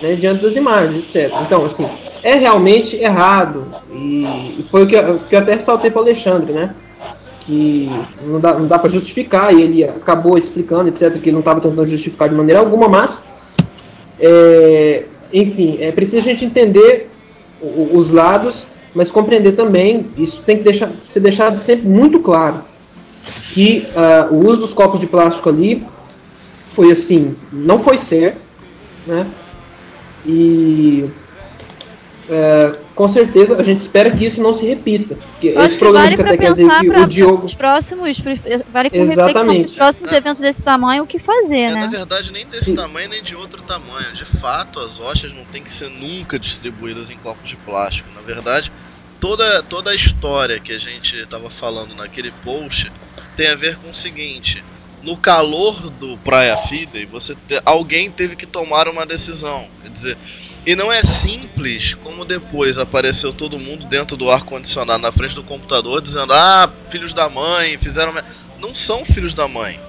[0.02, 1.32] né, diante das imagens, etc.
[1.46, 1.88] Então, assim,
[2.22, 3.66] é realmente errado.
[3.92, 6.74] E, foi o que, eu- que eu até ressaltei para o Alexandre, né?
[7.46, 7.88] Que
[8.26, 11.88] não dá, não dá para justificar, e ele acabou explicando, etc., que não estava tentando
[11.88, 13.22] justificar de maneira alguma, mas,
[14.20, 17.10] é, enfim, é preciso a gente entender
[17.92, 22.56] os lados, mas compreender também, isso tem que deixar, ser deixado sempre muito claro,
[23.52, 25.84] que ah, o uso dos copos de plástico ali
[26.74, 28.40] foi assim, não foi certo,
[29.06, 29.26] né?
[30.26, 31.04] E
[32.28, 35.16] é, com certeza a gente espera que isso não se repita.
[35.16, 37.46] Porque Eu esse que problema vale pra catequese pensar aí que o Diogo.
[37.46, 38.18] os próximos,
[38.68, 39.62] vale com reflexão Exatamente.
[39.64, 41.80] pros próximos eventos desse tamanho, o que fazer, É, né?
[41.84, 44.12] na verdade, nem desse tamanho nem de outro tamanho.
[44.14, 48.10] De fato, as hóstias não tem que ser nunca distribuídas em copos de plástico.
[48.10, 48.72] Na verdade,
[49.20, 52.90] toda, toda a história que a gente estava falando naquele post
[53.34, 54.64] tem a ver com o seguinte:
[55.00, 59.70] no calor do Praia Fidei, você te- alguém teve que tomar uma decisão.
[59.80, 60.18] Quer dizer,
[60.66, 65.34] e não é simples como depois apareceu todo mundo dentro do ar condicionado na frente
[65.34, 68.22] do computador dizendo: "Ah, filhos da mãe, fizeram me-".
[68.60, 69.80] não são filhos da mãe.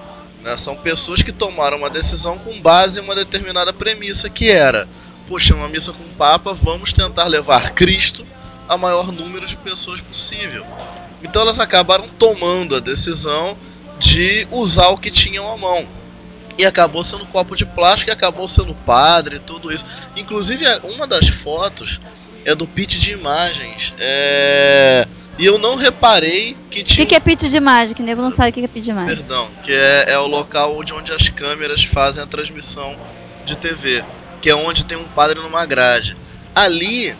[0.42, 0.56] né?
[0.56, 4.88] São pessoas que tomaram uma decisão com base em uma determinada premissa que era:
[5.28, 8.26] poxa, uma missa com o Papa, vamos tentar levar Cristo
[8.68, 10.64] a maior número de pessoas possível.
[11.22, 13.56] Então elas acabaram tomando a decisão
[13.98, 15.86] de usar o que tinham à mão.
[16.60, 19.84] E acabou sendo copo de plástico e acabou sendo padre tudo isso.
[20.16, 21.98] Inclusive, a- uma das fotos
[22.44, 23.94] é do pitch de imagens.
[23.98, 25.06] É...
[25.38, 26.96] E eu não reparei que O tinha.
[27.06, 28.02] que, que é pitch de mágica?
[28.02, 29.16] O nego não sabe o que que é pitch de mágica.
[29.16, 32.94] Perdão, que é, é o local de onde as câmeras fazem a transmissão
[33.46, 34.04] de TV,
[34.42, 36.14] que é onde tem um padre numa grade.
[36.54, 37.14] Ali,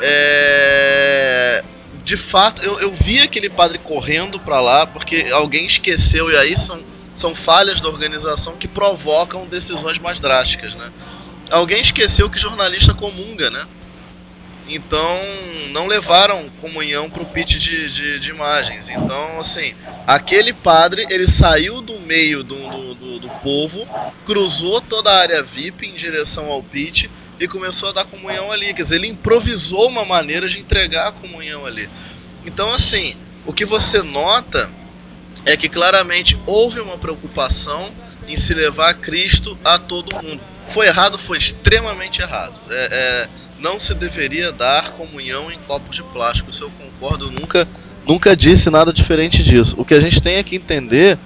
[0.00, 1.62] é,
[2.04, 6.56] de fato, eu, eu vi aquele padre correndo pra lá porque alguém esqueceu e aí
[6.56, 6.80] são,
[7.22, 10.90] são falhas da organização que provocam decisões mais drásticas, né?
[11.50, 13.64] Alguém esqueceu que jornalista comunga, né?
[14.68, 15.20] Então
[15.70, 18.90] não levaram comunhão pro pitch de, de, de imagens.
[18.90, 19.72] Então, assim,
[20.04, 23.86] aquele padre ele saiu do meio do, do, do, do povo,
[24.26, 27.06] cruzou toda a área VIP em direção ao pitch
[27.38, 28.74] e começou a dar comunhão ali.
[28.74, 31.88] Quer dizer, ele improvisou uma maneira de entregar a comunhão ali.
[32.44, 33.14] Então, assim,
[33.46, 34.68] o que você nota
[35.44, 37.90] é que claramente houve uma preocupação
[38.28, 40.40] em se levar Cristo a todo mundo.
[40.68, 41.18] Foi errado?
[41.18, 42.54] Foi extremamente errado.
[42.70, 43.28] É, é,
[43.60, 46.50] não se deveria dar comunhão em copos de plástico.
[46.50, 47.66] Isso eu concordo, eu nunca,
[48.06, 49.74] nunca disse nada diferente disso.
[49.78, 51.18] O que a gente tem é que entender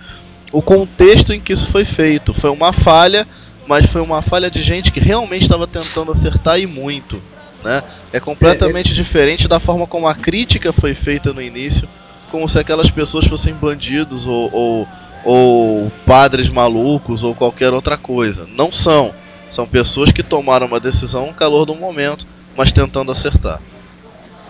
[0.52, 2.32] o contexto em que isso foi feito.
[2.32, 3.26] Foi uma falha,
[3.66, 7.20] mas foi uma falha de gente que realmente estava tentando acertar e muito.
[7.62, 7.82] Né?
[8.12, 11.88] É completamente diferente da forma como a crítica foi feita no início,
[12.30, 14.88] como se aquelas pessoas fossem bandidos ou, ou,
[15.24, 18.46] ou padres malucos ou qualquer outra coisa.
[18.54, 19.12] Não são.
[19.50, 23.60] São pessoas que tomaram uma decisão no calor do momento, mas tentando acertar.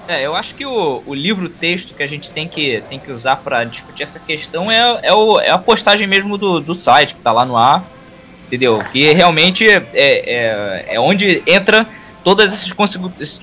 [0.08, 3.36] É, eu acho que o, o livro-texto que a gente tem que, tem que usar
[3.36, 7.20] para discutir essa questão é, é, o, é a postagem mesmo do, do site que
[7.20, 7.84] tá lá no ar,
[8.46, 8.78] entendeu?
[8.92, 11.84] Que realmente é, é, é onde entra
[12.26, 12.72] todas essas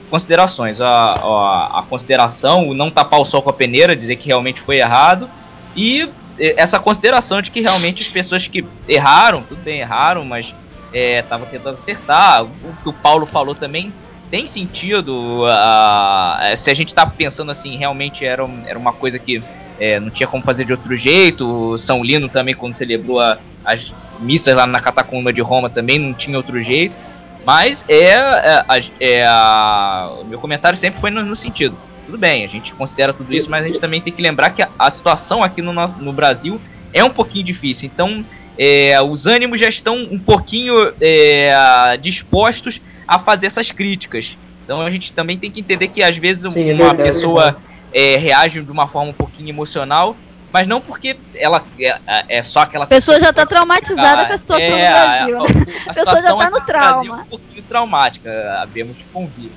[0.10, 0.82] considerações.
[0.82, 4.60] A, a, a, consideração, o não tapar o sol com a peneira, dizer que realmente
[4.60, 5.30] foi errado.
[5.74, 6.06] E
[6.38, 10.54] essa consideração de que realmente as pessoas que erraram, tudo bem, erraram, mas
[10.94, 12.44] estavam é, tentando acertar.
[12.44, 13.94] O que o Paulo falou também
[14.30, 15.46] tem sentido.
[15.46, 19.42] Uh, se a gente tá pensando assim, realmente era, era uma coisa que
[19.80, 21.78] é, não tinha como fazer de outro jeito.
[21.78, 26.14] São Lino também, quando celebrou a, as missas lá na catacumba de Roma, também não
[26.14, 27.13] tinha outro jeito.
[27.46, 28.66] Mas é, é,
[29.00, 31.78] é a, o meu comentário sempre foi no, no, sentido.
[32.06, 34.62] Tudo bem, a gente considera tudo isso, mas a gente também tem que lembrar que
[34.62, 36.60] a, a situação aqui no, no Brasil
[36.94, 37.90] é um pouquinho difícil.
[37.94, 38.24] Então,
[38.58, 44.38] é, os ânimos já estão um pouquinho é, dispostos a fazer essas críticas.
[44.64, 47.58] Então a gente também tem que entender que às vezes Sim, uma é pessoa
[47.94, 50.16] é, reage de uma forma um pouquinho emocional,
[50.54, 51.98] mas não porque ela é,
[52.30, 53.20] é só aquela a pessoa.
[53.20, 55.38] já está traumatizada com a situação é, no Brasil.
[55.38, 55.66] A, né?
[55.88, 56.94] a, a pessoa já está no trauma.
[56.94, 59.50] Brasil é um pouquinho traumática, havemos de convir.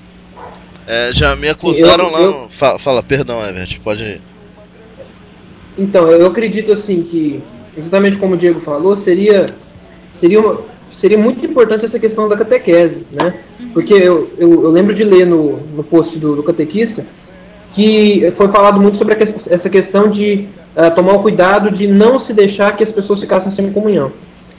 [0.86, 2.20] É, já me acusaram Sim, eu, lá.
[2.20, 2.48] Eu...
[2.48, 4.20] Fala, fala, perdão, Everett, pode ir.
[5.76, 7.42] Então, eu acredito assim que,
[7.76, 9.54] exatamente como o Diego falou, seria,
[10.18, 13.38] seria, uma, seria muito importante essa questão da catequese, né?
[13.74, 17.04] Porque eu, eu, eu lembro de ler no, no post do, do catequista
[17.76, 22.32] que foi falado muito sobre essa questão de uh, tomar o cuidado de não se
[22.32, 24.10] deixar que as pessoas ficassem sem comunhão.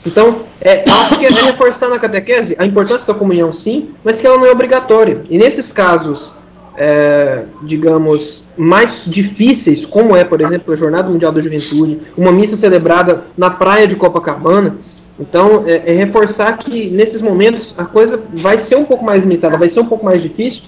[0.06, 4.26] Então, é, acho que é reforçar na catequese a importância da comunhão, sim, mas que
[4.26, 5.22] ela não é obrigatória.
[5.28, 6.32] E nesses casos,
[6.76, 12.56] é, digamos, mais difíceis, como é, por exemplo, a Jornada Mundial da Juventude, uma missa
[12.56, 14.76] celebrada na praia de Copacabana,
[15.18, 19.56] então é, é reforçar que nesses momentos a coisa vai ser um pouco mais limitada,
[19.56, 20.62] vai ser um pouco mais difícil,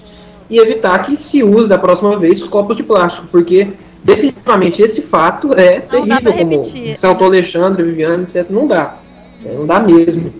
[0.51, 3.69] e evitar que se use da próxima vez os copos de plástico, porque
[4.03, 8.47] definitivamente esse fato é não terrível, como Salto Alexandre, Viviane, etc.
[8.49, 8.97] Não dá.
[9.45, 10.33] É, não dá mesmo.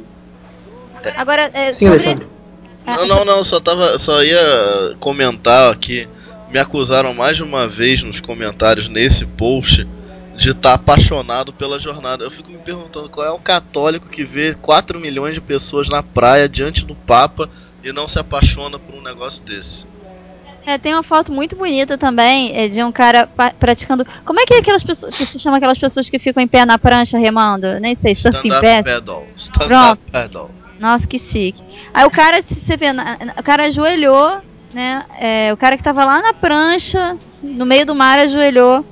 [1.16, 1.93] Agora, é, Sim, sobre...
[1.93, 2.28] Alexandre.
[2.86, 6.05] Não, não, não, só, tava, só ia comentar que
[6.51, 9.88] me acusaram mais de uma vez nos comentários nesse post
[10.36, 12.26] de estar tá apaixonado pela jornada.
[12.26, 16.03] Eu fico me perguntando qual é o católico que vê 4 milhões de pessoas na
[16.03, 17.49] praia diante do Papa
[17.82, 19.86] e não se apaixona por um negócio desse.
[20.66, 23.28] É, tem uma foto muito bonita também é, de um cara
[23.59, 24.05] praticando.
[24.24, 26.66] Como é que é aquelas pessoas que se chama aquelas pessoas que ficam em pé
[26.66, 27.80] na prancha remando?
[27.80, 29.28] Nem sei, surfing stand pedal.
[29.36, 30.01] Stand Pronto.
[30.12, 30.51] pedal.
[30.80, 31.62] Nossa, que chique.
[31.93, 32.88] Aí o cara, se você vê,
[33.38, 34.41] o cara ajoelhou,
[34.74, 35.03] né?
[35.20, 38.86] É, o cara que tava lá na prancha, no meio do mar, ajoelhou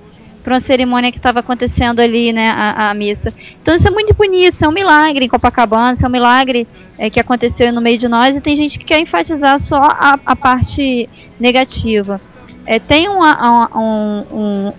[0.44, 3.34] para uma cerimônia que estava acontecendo ali, né, a, a, missa.
[3.62, 6.68] Então isso é muito bonito, isso é um milagre em Copacabana, isso é um milagre
[7.00, 10.20] é, que aconteceu no meio de nós e tem gente que quer enfatizar só a,
[10.26, 12.20] a parte negativa.
[12.66, 14.74] É, tem uma, um, um,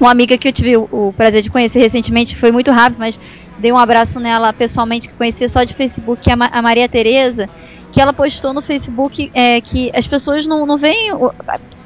[0.00, 3.18] uma amiga que eu tive o, prazer de conhecer recentemente, foi muito rápido, mas
[3.58, 7.50] dei um abraço nela pessoalmente, que conheci só de Facebook, que é a Maria Tereza,
[7.92, 11.10] que ela postou no Facebook é, que as pessoas não, não veem.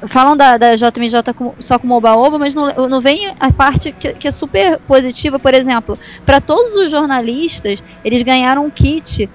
[0.07, 4.27] Falam da, da JMJ só como oba-oba, mas não, não veem a parte que, que
[4.27, 5.97] é super positiva, por exemplo.
[6.23, 9.27] Para todos os jornalistas, eles ganharam um kit.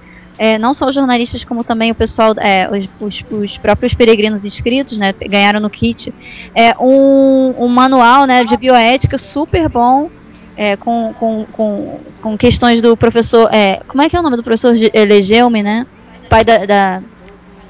[0.42, 4.42] É, não só os jornalistas, como também o pessoal, é, os, os, os, próprios peregrinos
[4.42, 6.14] inscritos, né, ganharam no kit,
[6.54, 10.10] é, um, um manual né, de bioética super bom,
[10.56, 13.50] é, com, com, com, com questões do professor.
[13.52, 15.86] É, como é que é o nome do professor Legeume, né?
[16.30, 17.02] pai da, da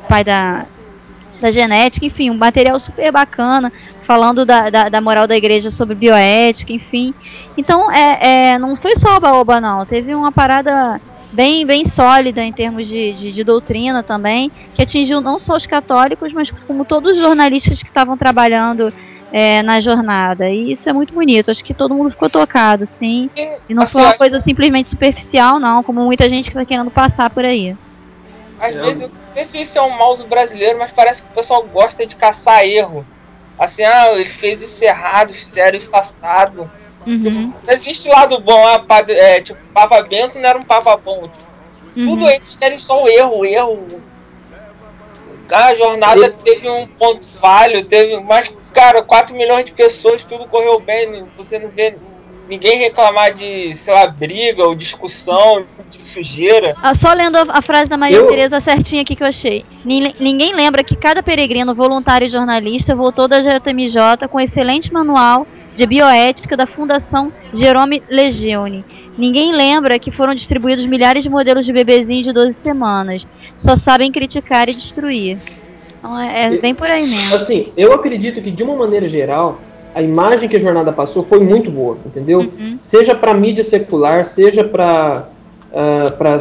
[0.09, 0.65] pai da,
[1.41, 3.73] da genética, enfim, um material super bacana,
[4.07, 7.13] falando da, da, da, moral da igreja sobre bioética, enfim.
[7.57, 9.85] Então, é, é não foi só oba-oba, não.
[9.85, 11.01] Teve uma parada
[11.33, 15.67] bem, bem sólida em termos de, de, de, doutrina também, que atingiu não só os
[15.67, 18.93] católicos, mas como todos os jornalistas que estavam trabalhando
[19.33, 20.49] é, na jornada.
[20.49, 21.51] E isso é muito bonito.
[21.51, 23.31] Acho que todo mundo ficou tocado, sim.
[23.69, 27.31] E não foi uma coisa simplesmente superficial, não, como muita gente que está querendo passar
[27.31, 27.77] por aí.
[28.61, 28.81] Às é.
[28.81, 31.35] vezes, eu não sei se isso é um mal do brasileiro, mas parece que o
[31.35, 33.07] pessoal gosta de caçar erro.
[33.59, 36.71] Assim, ah, ele fez isso errado, fizeram isso assado.
[37.07, 37.53] Uhum.
[37.67, 41.23] Não existe lado bom, padre, é, tipo, Papa Bento não era um Papa bom.
[41.23, 42.07] Tipo, uhum.
[42.07, 44.03] Tudo eles querem só o erro, o erro.
[45.53, 48.21] A jornada teve um ponto falho, teve.
[48.21, 51.25] Mas, cara, 4 milhões de pessoas, tudo correu bem.
[51.37, 51.97] Você não vê
[52.49, 56.77] ninguém reclamar de, sei lá, briga ou discussão, de sujeira.
[56.83, 58.29] Ah, só lendo a, a frase da Maria eu...
[58.29, 59.65] Tereza certinha aqui que eu achei.
[59.85, 65.47] Ninguém lembra que cada peregrino voluntário e jornalista voltou da JMJ com excelente manual
[65.77, 68.85] de bioética da Fundação Jerome Legione.
[69.17, 73.27] Ninguém lembra que foram distribuídos milhares de modelos de bebezinhos de 12 semanas.
[73.57, 75.39] Só sabem criticar e destruir.
[75.99, 77.37] Então é, é bem por aí mesmo.
[77.37, 79.61] Assim, eu acredito que de uma maneira geral,
[79.95, 82.41] a imagem que a jornada passou foi muito boa, entendeu?
[82.41, 82.79] Uhum.
[82.81, 85.29] Seja para mídia secular, seja para
[85.71, 86.37] uh, para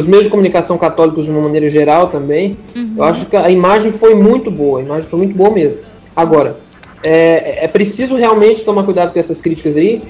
[0.00, 2.56] os meios de comunicação católicos de uma maneira geral também.
[2.74, 2.94] Uhum.
[2.96, 5.78] Eu acho que a imagem foi muito boa, a imagem foi muito boa mesmo.
[6.14, 6.56] Agora,
[7.04, 10.00] é, é preciso realmente tomar cuidado com essas críticas aí,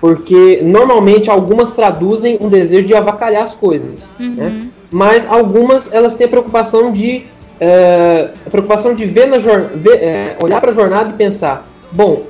[0.00, 4.34] porque normalmente algumas traduzem um desejo de avacalhar as coisas, uhum.
[4.36, 4.68] né?
[4.90, 7.24] mas algumas elas têm a preocupação de
[7.58, 12.22] é, a preocupação de ver na ver, é, olhar para a jornada e pensar, bom,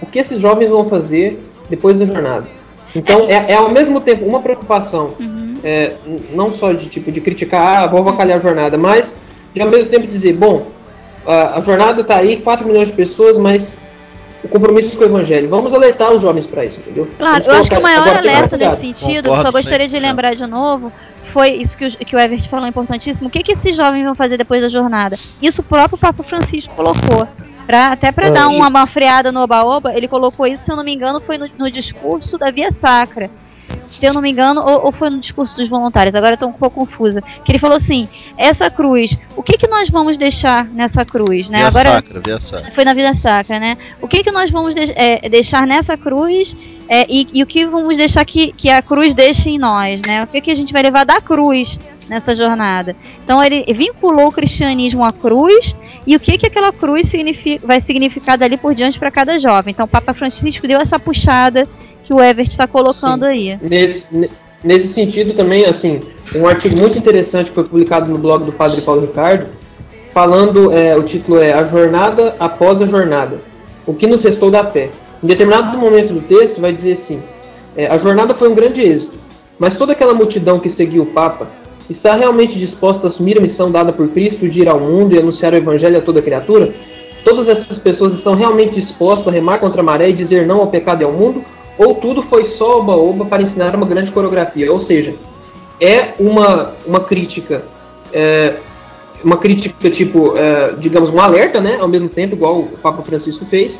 [0.00, 2.46] o que esses jovens vão fazer depois da jornada?
[2.94, 5.56] Então é, é ao mesmo tempo uma preocupação, uhum.
[5.64, 5.94] é,
[6.32, 9.16] não só de tipo de criticar, ah, vou avacalhar a jornada, mas
[9.54, 10.66] de ao mesmo tempo dizer, bom,
[11.26, 13.76] a, a jornada está aí, 4 milhões de pessoas, mas
[14.42, 15.48] o compromisso com o evangelho.
[15.48, 17.08] Vamos alertar os jovens para isso, entendeu?
[17.18, 20.34] Claro, Vamos eu acho que o maior alerta nesse sentido, Concordo só gostaria de lembrar
[20.34, 20.92] de novo,
[21.32, 23.28] foi isso que o, que o Everett falou importantíssimo.
[23.28, 25.14] O que, que esses jovens vão fazer depois da jornada?
[25.42, 27.28] Isso o próprio Papa Francisco colocou.
[27.66, 30.76] Pra, até para é, dar uma, uma freada no Oba-Oba, ele colocou isso, se eu
[30.76, 33.28] não me engano, foi no, no discurso da Via Sacra
[33.86, 36.46] se eu não me engano, ou, ou foi no discurso dos voluntários, agora eu tô
[36.46, 37.22] um pouco confusa.
[37.44, 41.58] Que ele falou assim: essa cruz, o que que nós vamos deixar nessa cruz, né?
[41.58, 42.72] Via agora sacra, via sacra.
[42.72, 43.78] Foi na vida sacra, né?
[44.00, 46.54] O que que nós vamos de é, deixar nessa cruz
[46.88, 50.22] é, e, e, o que vamos deixar que, que a cruz deixe em nós, né?
[50.22, 51.78] O que que a gente vai levar da cruz
[52.08, 52.94] nessa jornada?
[53.24, 55.74] Então ele vinculou o cristianismo à cruz
[56.06, 59.72] e o que que aquela cruz significa, vai significar dali por diante para cada jovem.
[59.72, 61.68] Então o Papa Francisco deu essa puxada
[62.06, 63.30] que o Everett está colocando Sim.
[63.30, 63.58] aí.
[63.60, 64.06] Nesse,
[64.62, 66.00] nesse sentido também, assim,
[66.34, 69.48] um artigo muito interessante que foi publicado no blog do Padre Paulo Ricardo,
[70.14, 73.40] falando, é, o título é A Jornada Após a Jornada,
[73.84, 74.90] o que nos restou da fé.
[75.22, 77.20] Em determinado momento do texto vai dizer assim,
[77.76, 79.18] é, a jornada foi um grande êxito,
[79.58, 81.48] mas toda aquela multidão que seguiu o Papa
[81.90, 85.18] está realmente disposta a assumir a missão dada por Cristo de ir ao mundo e
[85.18, 86.72] anunciar o Evangelho a toda criatura?
[87.24, 90.68] Todas essas pessoas estão realmente dispostas a remar contra a maré e dizer não ao
[90.68, 91.44] pecado e ao mundo?
[91.78, 94.72] Ou tudo foi só oba-oba para ensinar uma grande coreografia.
[94.72, 95.14] Ou seja,
[95.80, 97.64] é uma, uma crítica,
[98.12, 98.56] é,
[99.22, 101.76] uma crítica tipo, é, digamos, um alerta, né?
[101.80, 103.78] Ao mesmo tempo, igual o Papa Francisco fez,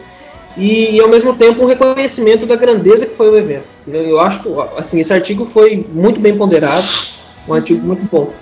[0.56, 3.64] e, e ao mesmo tempo um reconhecimento da grandeza que foi o evento.
[3.86, 6.82] Eu acho que assim, esse artigo foi muito bem ponderado,
[7.48, 8.32] um artigo muito bom.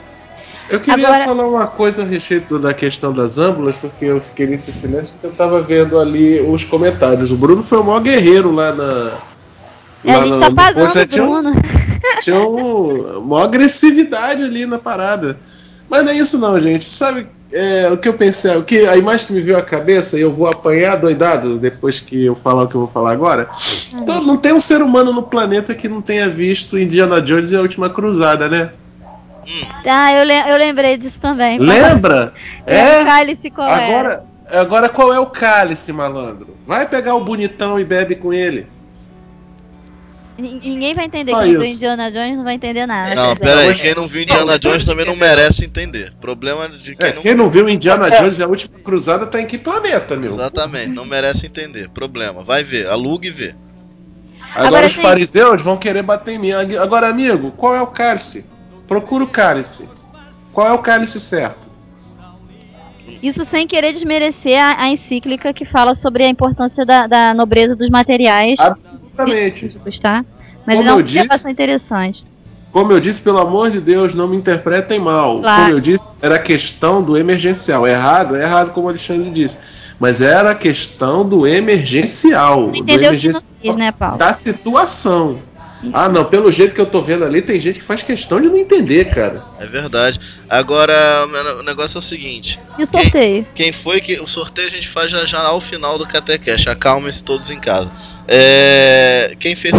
[0.71, 1.27] Eu queria Agora...
[1.27, 5.27] falar uma coisa a respeito da questão das âmbulas, porque eu fiquei nesse silêncio porque
[5.27, 7.31] eu estava vendo ali os comentários.
[7.31, 9.19] O Bruno foi o maior guerreiro lá na,
[10.05, 11.53] é, a gente tá pagando Bruno.
[11.53, 15.39] Tinha, tinha um, uma agressividade ali na parada.
[15.89, 16.85] Mas não é isso não, gente.
[16.85, 18.57] Sabe é, o que eu pensei?
[18.57, 22.01] O que, a imagem que me veio à cabeça, e eu vou apanhar doidado depois
[22.01, 23.49] que eu falar o que eu vou falar agora.
[23.95, 27.57] Então, não tem um ser humano no planeta que não tenha visto Indiana Jones e
[27.57, 28.71] a Última Cruzada, né?
[29.87, 31.59] Ah, eu, le eu lembrei disso também.
[31.59, 32.33] Lembra?
[32.67, 33.03] É.
[33.03, 36.57] O cálice qual agora, agora qual é o cálice, malandro?
[36.67, 38.67] Vai pegar o bonitão e bebe com ele.
[40.37, 41.33] Ninguém vai entender.
[41.33, 43.15] quem viu Indiana Jones não vai entender nada.
[43.15, 43.75] Não, pera aí.
[43.75, 46.13] Quem não viu Indiana Jones também não merece entender.
[46.21, 47.23] Problema de quem, é, não...
[47.23, 50.31] quem não viu Indiana Jones a última cruzada tá em que planeta, meu?
[50.31, 50.89] Exatamente.
[50.89, 51.89] Não merece entender.
[51.91, 52.43] Problema.
[52.43, 52.89] Vai ver.
[52.89, 53.55] Alugue e vê.
[54.55, 56.53] Agora, Agora os fariseus vão querer bater em mim.
[56.53, 58.47] Agora, amigo, qual é o cálice?
[58.87, 59.89] Procura o cálice.
[60.53, 61.74] Qual é o cálice certo?
[63.25, 67.75] Isso sem querer desmerecer a, a encíclica que fala sobre a importância da, da nobreza
[67.75, 68.61] dos materiais.
[68.61, 69.75] Absolutamente.
[70.03, 70.23] Tá?
[70.67, 72.23] Mas Como é uma observação interessante.
[72.71, 75.41] Como eu disse, pelo amor de Deus, não me interpretem mal.
[75.41, 75.63] Claro.
[75.63, 77.87] Como eu disse, era questão do emergencial.
[77.87, 78.37] Errado?
[78.37, 79.59] É errado, como o Alexandre disse.
[79.99, 82.69] Mas era questão do emergencial.
[82.69, 84.19] do emergencial né, Paulo?
[84.19, 85.39] Da situação.
[85.93, 88.49] Ah, não, pelo jeito que eu tô vendo ali, tem gente que faz questão de
[88.49, 89.45] não entender, cara.
[89.59, 90.21] É verdade.
[90.49, 90.95] Agora,
[91.59, 92.59] o negócio é o seguinte.
[92.79, 93.47] E o sorteio?
[93.55, 94.21] Quem, quem foi que.
[94.21, 96.69] O sorteio a gente faz já, já ao final do Catecast.
[96.69, 97.91] Acalmem-se todos em casa.
[98.27, 99.75] É, quem fez.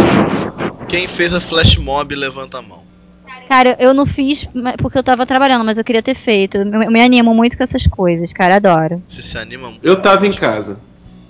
[0.88, 2.84] Quem fez a flash mob, levanta a mão.
[3.48, 4.46] Cara, eu não fiz
[4.82, 6.56] porque eu tava trabalhando, mas eu queria ter feito.
[6.56, 9.02] Eu me animo muito com essas coisas, cara, adoro.
[9.06, 9.84] Você se anima muito?
[9.84, 10.80] Eu tava em casa.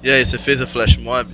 [0.03, 1.29] E aí, você fez a flash mob?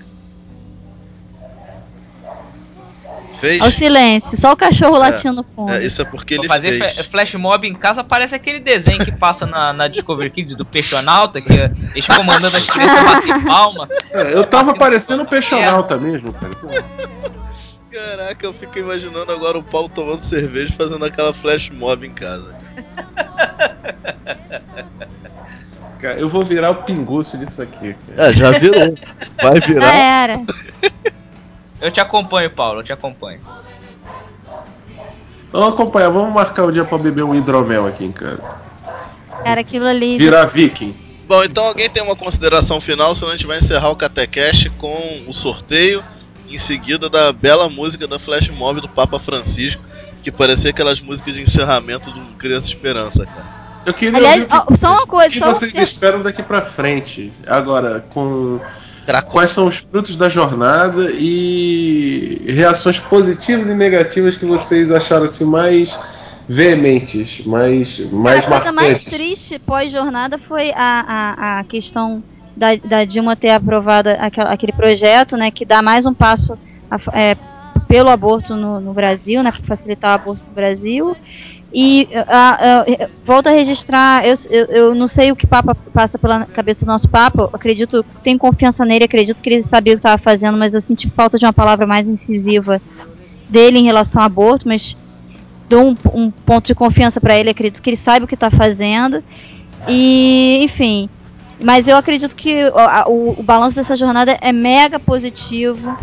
[3.42, 3.60] Fez.
[3.60, 5.72] Ao silêncio, só o cachorro é, latindo no fundo.
[5.72, 7.06] É, isso é porque ele fazer fez.
[7.06, 11.42] flash mob em casa parece aquele desenho que passa na, na Discovery Kids do Peixonauta,
[11.42, 13.88] que eles comandando as crianças batem palma.
[14.12, 16.52] É, eu tava parecendo o Peixonauta mesmo, cara.
[17.90, 22.54] Caraca, eu fico imaginando agora o Paulo tomando cerveja fazendo aquela flash mob em casa.
[26.00, 27.94] Cara, eu vou virar o pinguço disso aqui.
[27.94, 28.30] Cara.
[28.30, 28.94] É, já virou.
[29.40, 29.86] Vai virar.
[29.86, 30.34] Já era.
[31.82, 33.40] Eu te acompanho, Paulo, eu te acompanho.
[35.50, 38.42] Vamos acompanhar, vamos marcar um dia pra beber um hidromel aqui em casa.
[39.44, 40.16] Cara, aquilo ali.
[40.16, 40.96] Virar viking.
[41.28, 45.24] Bom, então alguém tem uma consideração final, senão a gente vai encerrar o Catecast com
[45.26, 46.02] o sorteio,
[46.48, 49.82] em seguida da bela música da Flash Mob do Papa Francisco,
[50.22, 53.62] que parecia aquelas músicas de encerramento do Criança Esperança, cara.
[53.84, 55.74] Eu queria Aliás, ouvir o que, ó, só uma coisa, o que só um vocês
[55.74, 57.32] uma- esperam daqui pra frente.
[57.46, 58.60] Agora, com
[59.30, 65.44] quais são os frutos da jornada e reações positivas e negativas que vocês acharam assim
[65.44, 65.96] mais
[66.48, 69.04] veementes, mais, mais a coisa mais marcantes.
[69.06, 72.22] triste pós-jornada foi a, a, a questão
[72.56, 76.58] da, da Dilma ter aprovado aquela- aquele projeto, né, que dá mais um passo
[76.90, 77.36] a- é,
[77.88, 81.16] pelo aborto no, no Brasil, né, para facilitar o aborto no Brasil.
[81.74, 86.18] E a- a- volto a registrar, eu, eu, eu não sei o que Papa passa
[86.18, 90.00] pela cabeça do nosso Papa, acredito, tenho confiança nele, acredito que ele sabia o que
[90.00, 92.80] estava fazendo, mas eu senti falta de uma palavra mais incisiva
[93.48, 94.94] dele em relação ao aborto, mas
[95.68, 98.50] dou um, um ponto de confiança para ele, acredito que ele sabe o que está
[98.50, 99.22] fazendo.
[99.88, 101.08] E, enfim,
[101.64, 102.64] mas eu acredito que
[103.06, 105.96] o, o- o balanço dessa jornada é mega positivo.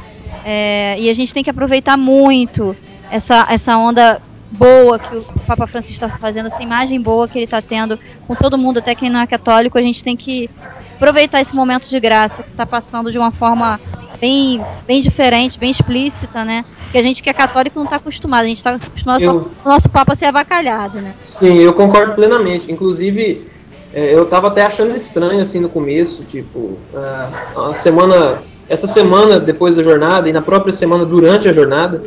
[0.43, 2.76] é, e a gente tem que aproveitar muito
[3.09, 4.22] essa, essa onda
[4.52, 8.36] boa que o Papa Francisco está fazendo, essa imagem boa que ele está tendo com
[8.36, 9.78] todo mundo, até quem não é católico.
[9.78, 10.50] A gente tem que
[10.95, 13.80] aproveitar esse momento de graça que está passando de uma forma
[14.20, 16.66] bem, bem diferente, bem explícita, né?
[16.91, 19.50] Que a gente que é católico não está acostumado, a gente está acostumado Eu- só
[19.70, 21.14] o nosso Papa ser avacalhado, né?
[21.26, 22.72] Sim, eu concordo plenamente.
[22.72, 23.47] Inclusive,
[23.93, 27.30] é, eu tava até achando estranho assim no começo, tipo, ah,
[27.70, 32.04] a semana, essa semana depois da jornada e na própria semana durante a jornada,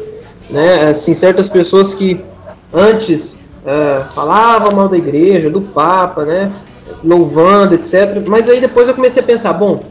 [0.51, 2.21] né, assim, certas pessoas que
[2.73, 6.53] antes ah, falavam mal da igreja, do Papa, né,
[7.03, 8.23] louvando, etc.
[8.27, 9.85] Mas aí depois eu comecei a pensar, bom,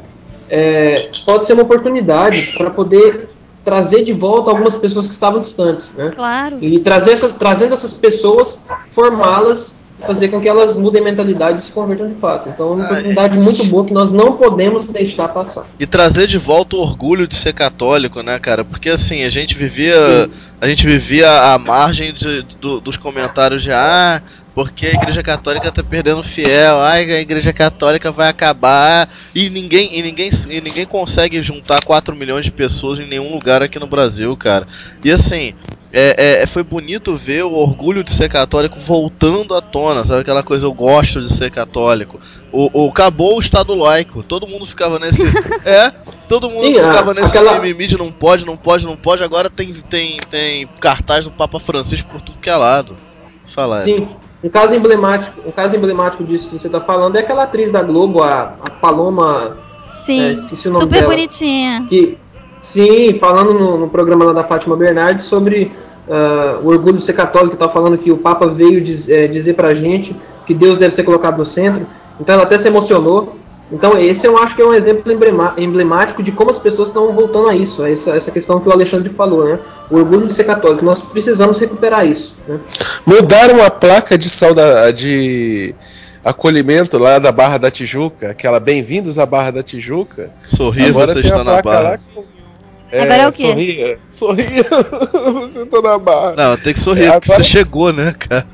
[0.50, 3.30] é, pode ser uma oportunidade para poder
[3.64, 6.12] trazer de volta algumas pessoas que estavam distantes, né?
[6.14, 6.58] Claro.
[6.62, 8.60] E trazer essas, trazendo essas pessoas,
[8.94, 9.72] formá-las,
[10.06, 12.50] fazer com que elas mudem mentalidade e se convertam de fato.
[12.50, 15.66] Então é uma oportunidade muito boa que nós não podemos deixar passar.
[15.80, 18.64] E trazer de volta o orgulho de ser católico, né, cara?
[18.64, 20.30] Porque assim, a gente vivia.
[20.60, 24.22] A gente vivia à margem de- do- dos comentários de ah,
[24.54, 29.10] porque a igreja católica tá perdendo fiel, ai, a igreja católica vai acabar.
[29.34, 33.64] E ninguém, e ninguém, e ninguém consegue juntar 4 milhões de pessoas em nenhum lugar
[33.64, 34.68] aqui no Brasil, cara.
[35.04, 35.54] E assim,
[35.94, 40.22] é, é- foi bonito ver o orgulho de ser católico voltando à tona, sabe?
[40.22, 42.20] Aquela coisa, eu gosto de ser católico.
[42.52, 45.24] O, o- acabou o Estado laico, todo mundo ficava nesse.
[45.66, 45.92] é,
[46.28, 49.24] todo mundo Sim, ficava nesse aquela- mimimi de não pode, não pode, não pode.
[49.24, 52.96] Agora tem, tem, tem cartaz do Papa Francisco por tudo que é lado.
[53.48, 54.08] Fala, Sim,
[54.44, 57.82] um caso emblemático, um caso emblemático disso que você está falando é aquela atriz da
[57.84, 59.58] Globo, a, a Paloma.
[60.06, 61.10] Sim, é, esqueci o nome super dela.
[61.10, 61.86] bonitinha.
[61.88, 62.18] Que,
[62.64, 65.72] sim, falando no, no programa lá da Fátima Bernardes sobre
[66.10, 69.54] ah, o orgulho de ser católico, estava falando que o Papa veio diz, eh, dizer
[69.56, 71.86] pra gente que Deus deve ser colocado no centro.
[72.20, 73.38] Então ela até se emocionou.
[73.72, 75.10] Então esse eu acho que é um exemplo
[75.58, 78.72] emblemático de como as pessoas estão voltando a isso, a essa, essa questão que o
[78.72, 79.60] Alexandre falou, né?
[79.90, 80.84] O orgulho de ser católico.
[80.84, 82.34] Nós precisamos recuperar isso.
[82.48, 82.58] Né?
[83.06, 85.74] Mudaram a placa de sauda de
[86.24, 90.32] acolhimento lá da Barra da Tijuca, aquela Bem-vindos à Barra da Tijuca.
[90.42, 91.82] Sorria, Agora você tem está a na placa barra.
[91.92, 92.24] lá com-
[92.94, 93.38] Agora é o quê?
[93.48, 94.64] Sorria, sorria,
[95.34, 96.36] você tá na barra.
[96.36, 98.48] Não, tem que sorrir, É, porque agora- você chegou, né, cara?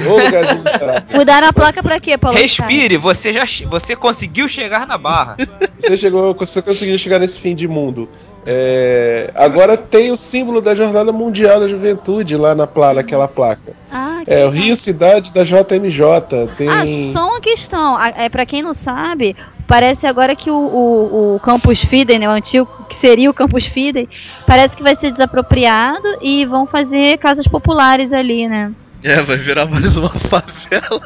[0.00, 1.02] Ô, lugarzinho miserável.
[1.18, 2.38] Mudaram a placa pra quê, Paulo?
[2.38, 5.36] Respire, você já você conseguiu chegar na barra.
[5.76, 8.08] Você chegou, você conseguiu chegar nesse fim de mundo.
[8.46, 13.72] É, agora tem o símbolo da Jornada Mundial da Juventude lá na pla, naquela placa.
[13.92, 14.50] Ah, É o.
[14.50, 16.46] Rio Cidade da JMJ.
[16.56, 16.68] Tem.
[16.68, 18.00] Ah, só uma questão.
[18.00, 19.34] É, pra quem não sabe,
[19.66, 22.68] parece agora que o, o, o Campus Fidem, né, o antigo,
[23.00, 24.08] seria o Campus Fidem,
[24.46, 28.72] parece que vai ser desapropriado e vão fazer casas populares ali, né?
[29.02, 31.00] É, vai virar mais uma favela.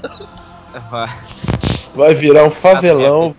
[1.94, 3.34] Vai virar um favelão.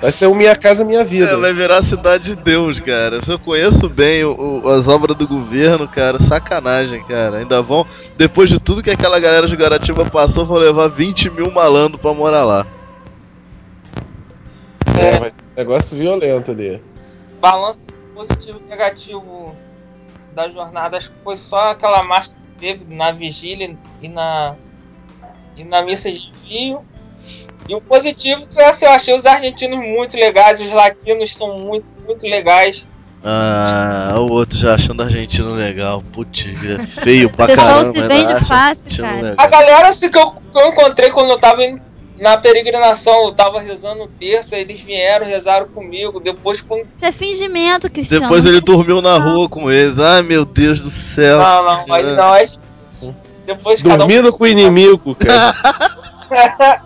[0.00, 1.30] Vai ser o Minha Casa Minha Vida.
[1.32, 3.22] É, vai virar a cidade de Deus, cara.
[3.24, 7.38] Se eu conheço bem o- o- as obras do governo, cara, sacanagem, cara.
[7.38, 7.86] Ainda vão,
[8.16, 12.12] depois de tudo que aquela galera de Guaratiba passou, vão levar 20 mil malandros pra
[12.12, 12.66] morar lá.
[14.98, 16.80] É, vai ser um negócio violento ali.
[17.44, 17.78] Balanço
[18.14, 19.54] positivo e negativo
[20.34, 24.54] da jornada, acho que foi só aquela marcha que teve na vigília e na,
[25.54, 26.82] e na missa de desvio.
[27.68, 31.86] E o positivo que assim, eu achei os argentinos muito legais, os latinos são muito,
[32.06, 32.82] muito legais.
[33.22, 36.02] Ah, o outro já achando argentino legal.
[36.12, 38.02] Putz, é feio pra caramba.
[38.02, 39.16] ainda vende acha fácil, cara.
[39.16, 39.34] legal.
[39.38, 41.80] A galera assim, que, eu, que eu encontrei quando eu tava indo
[42.18, 47.04] na peregrinação, eu tava rezando o terço, aí eles vieram, rezaram comigo, depois quando Isso
[47.04, 48.22] é fingimento, Cristiano.
[48.22, 49.98] Depois ele dormiu na rua com eles.
[49.98, 51.38] Ai meu Deus do céu.
[51.38, 52.48] Não, não, aí não, aí
[53.44, 55.52] depois cada um- Dormindo com o inimigo, cara.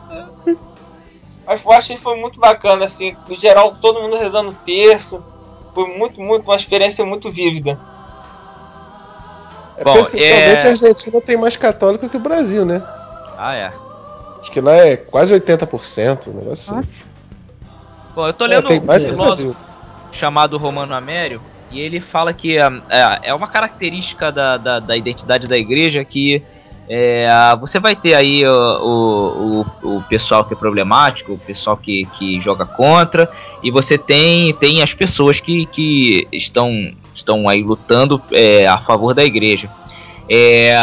[1.46, 5.22] Mas eu achei que foi muito bacana, assim, no geral, todo mundo rezando o terço.
[5.74, 7.78] Foi muito, muito, uma experiência muito vívida.
[9.78, 12.82] É Bom, percentualmente é- a Argentina tem mais católico que o Brasil, né?
[13.38, 13.72] Ah, é.
[14.48, 16.88] Acho que lá é quase 80%, um negócio assim.
[18.14, 19.56] Bom, eu tô É, lendo tem mais um filósofo Brasil.
[20.10, 24.96] chamado Romano Amério e ele fala que ah, é, é uma característica da, da, da
[24.96, 26.42] identidade da igreja que
[26.88, 27.28] é,
[27.60, 32.06] você vai ter aí o, o, o, o pessoal que é problemático, o pessoal que,
[32.18, 33.28] que joga contra,
[33.62, 39.12] e você tem, tem as pessoas que, que estão, estão aí lutando é, a favor
[39.12, 39.68] da igreja.
[40.30, 40.76] É,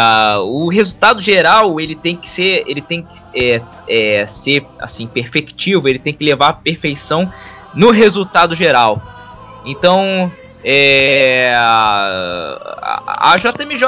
[0.43, 5.88] o resultado geral ele tem que ser ele tem que é, é, ser assim perfectivo
[5.88, 7.32] ele tem que levar à perfeição
[7.74, 9.02] no resultado geral.
[9.66, 10.32] Então
[10.64, 13.84] é, a, a JMJ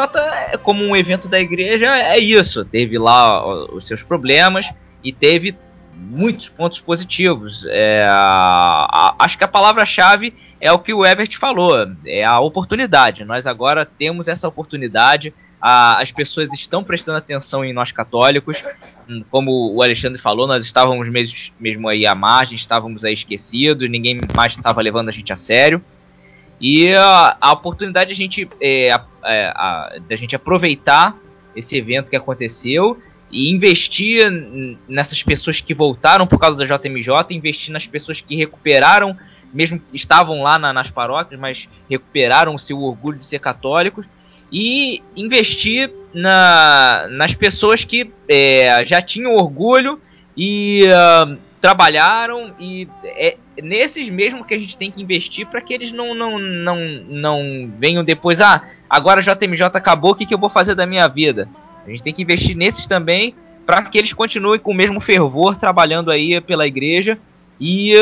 [0.51, 2.63] é como um evento da igreja é isso.
[2.63, 3.43] Teve lá
[3.73, 4.67] os seus problemas
[5.03, 5.55] e teve
[5.95, 7.65] muitos pontos positivos.
[7.67, 12.39] É, a- a- acho que a palavra-chave é o que o Everett falou é a
[12.39, 13.25] oportunidade.
[13.25, 18.63] Nós agora temos essa oportunidade a- as pessoas estão prestando atenção em nós católicos.
[19.09, 23.89] Hum, Como o Alexandre falou, nós estávamos mes- mesmo aí à margem, estávamos aí esquecidos,
[23.89, 25.81] ninguém mais estava levando a gente a sério.
[26.59, 31.15] E a, a oportunidade de a gente, é, a- é, a- da gente aproveitar
[31.55, 33.01] esse evento que aconteceu
[33.31, 34.23] e investir
[34.87, 39.15] nessas pessoas que voltaram por causa da JMJ, investir nas pessoas que recuperaram,
[39.53, 44.05] mesmo que estavam lá na- nas paróquias, mas recuperaram o seu orgulho de ser católicos
[44.51, 49.99] e investir na, nas pessoas que é, já tinham orgulho
[50.35, 55.73] e ah, trabalharam e é nesses mesmo que a gente tem que investir para que
[55.73, 56.77] eles não, não, não,
[57.09, 60.85] não venham depois ah agora a JMJ acabou o que, que eu vou fazer da
[60.85, 61.49] minha vida?
[61.85, 63.33] A gente tem que investir nesses também
[63.65, 67.17] para que eles continuem com o mesmo fervor trabalhando aí pela igreja
[67.59, 67.93] e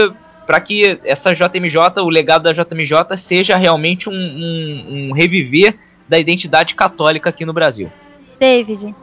[0.46, 5.76] para que essa JMJ, o legado da JMJ seja realmente um, um, um reviver
[6.08, 7.92] da identidade católica aqui no Brasil.
[8.40, 8.96] David.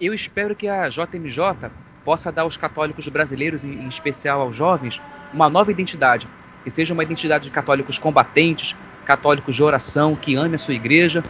[0.00, 1.70] Eu espero que a JMJ
[2.04, 5.00] possa dar aos católicos brasileiros, em em especial aos jovens,
[5.32, 6.28] uma nova identidade.
[6.64, 11.24] Que seja uma identidade de católicos combatentes, católicos de oração, que ame a sua igreja.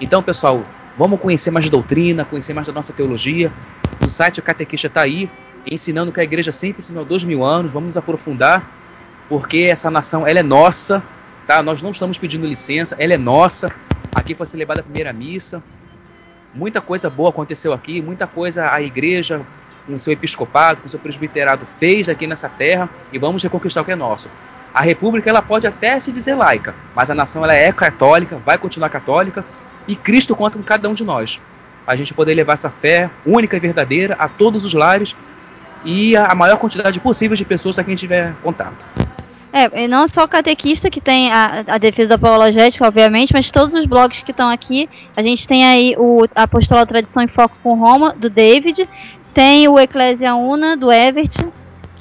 [0.00, 0.64] Então, pessoal,
[0.96, 3.52] vamos conhecer mais de doutrina, conhecer mais da nossa teologia.
[4.04, 5.28] O site Catequista está aí,
[5.66, 7.72] ensinando que a igreja sempre ensinou há dois mil anos.
[7.72, 8.64] Vamos nos aprofundar,
[9.28, 11.02] porque essa nação ela é nossa,
[11.46, 11.62] tá?
[11.62, 13.70] Nós não estamos pedindo licença, ela é nossa.
[14.14, 15.62] Aqui foi celebrada a primeira missa.
[16.54, 19.42] Muita coisa boa aconteceu aqui, muita coisa a igreja,
[19.86, 23.92] com seu episcopado, com seu presbiterado fez aqui nessa terra e vamos reconquistar o que
[23.92, 24.28] é nosso.
[24.74, 28.58] A república ela pode até se dizer laica, mas a nação ela é católica, vai
[28.58, 29.44] continuar católica
[29.86, 31.40] e Cristo conta com cada um de nós.
[31.86, 35.16] A gente poder levar essa fé única e verdadeira a todos os lares
[35.84, 39.05] e a a maior quantidade possível de pessoas a quem tiver contato.
[39.56, 43.72] É, e não só o catequista que tem a, a defesa apologética, obviamente, mas todos
[43.72, 44.86] os blogs que estão aqui.
[45.16, 48.86] A gente tem aí o Apostolado Tradição em Foco com Roma, do David.
[49.32, 51.32] Tem o Eclésia Una, do Evert.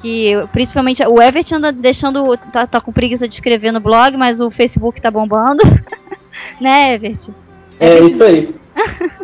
[0.01, 2.35] Que principalmente o Evert anda deixando.
[2.51, 5.63] Tá, tá com preguiça de escrever no blog, mas o Facebook tá bombando.
[6.59, 7.29] né, Evert?
[7.79, 8.53] É isso aí.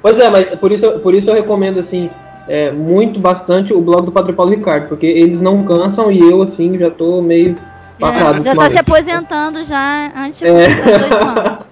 [0.01, 2.09] Pois é, mas por isso, por isso eu recomendo assim
[2.47, 6.41] é, muito bastante o blog do Padre Paulo Ricardo, porque eles não cansam e eu
[6.41, 7.57] assim já tô meio
[7.99, 8.43] parado.
[8.43, 10.51] Já tá se aposentando já antes É.
[10.51, 11.71] dos dois anos.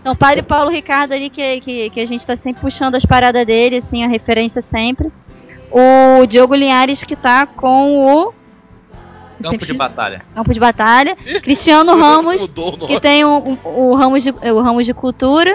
[0.00, 3.44] Então, Padre Paulo Ricardo ali, que, que, que a gente tá sempre puxando as paradas
[3.46, 5.10] dele, assim, a referência sempre.
[5.70, 8.34] O Diogo Linhares, que tá com o
[9.42, 10.22] Campo de batalha.
[10.34, 11.16] Campo de Batalha.
[11.42, 12.48] Cristiano Ramos,
[12.86, 15.52] que tem o, o, o Ramos de, o Ramos de Cultura.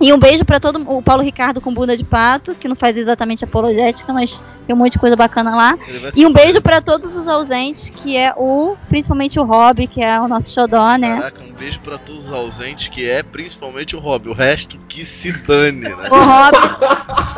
[0.00, 2.96] E um beijo pra todo o Paulo Ricardo com bunda de pato, que não faz
[2.96, 5.76] exatamente apologética, mas tem um monte de coisa bacana lá.
[6.16, 10.20] E um beijo pra todos os ausentes, que é o, principalmente o Rob, que é
[10.20, 11.16] o nosso xodó, né?
[11.16, 14.28] Caraca, um beijo pra todos os ausentes, que é principalmente o Rob.
[14.28, 16.08] O resto que se dane, né?
[16.10, 16.56] O Rob,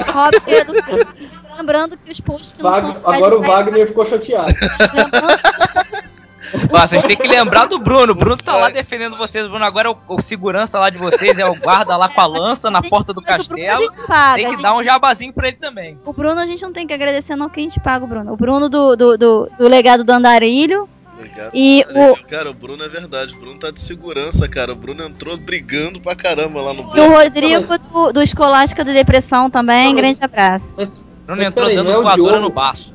[0.08, 3.86] o Rob é do- Lembrando que os posts que não Wag- são agora o Wagner
[3.86, 4.52] ficou chateado.
[6.72, 8.12] Ó, vocês têm que lembrar do Bruno.
[8.12, 9.44] O Bruno tá lá defendendo vocês.
[9.46, 12.20] O Bruno agora é o, o segurança lá de vocês, é o guarda lá com
[12.20, 13.88] a lança na porta do castelo.
[14.34, 15.98] Tem que dar um jabazinho pra ele também.
[16.04, 18.32] O Bruno a gente não tem que agradecer, não, que a gente paga o Bruno.
[18.32, 20.88] O Bruno do, do, do, do legado do Andarilho.
[21.14, 23.34] Obrigado, E o- Cara, o Bruno é verdade.
[23.34, 24.72] O Bruno tá de segurança, cara.
[24.72, 27.10] O Bruno entrou brigando pra caramba lá no E o.
[27.12, 29.94] Rodrigo do, do Escolástica da Depressão também.
[29.94, 30.74] grande abraço.
[30.74, 30.90] Bruno
[31.28, 32.48] Mas entrou peraí, dando não é o voadora Diogo?
[32.48, 32.94] no baço.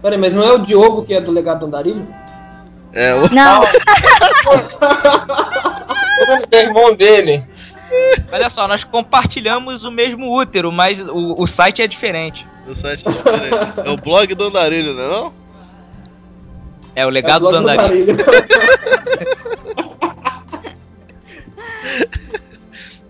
[0.00, 2.06] Peraí, mas não é o Diogo que é do legado do Andarilho?
[2.92, 3.34] É, o...
[3.34, 3.62] Não.
[6.22, 7.44] O irmão dele.
[8.30, 12.46] Olha só, nós compartilhamos o mesmo útero, mas o, o site é diferente.
[12.66, 13.56] O site é diferente.
[13.84, 15.32] É o blog do Andarilho, não é não?
[16.94, 19.01] É o legado É o do blog do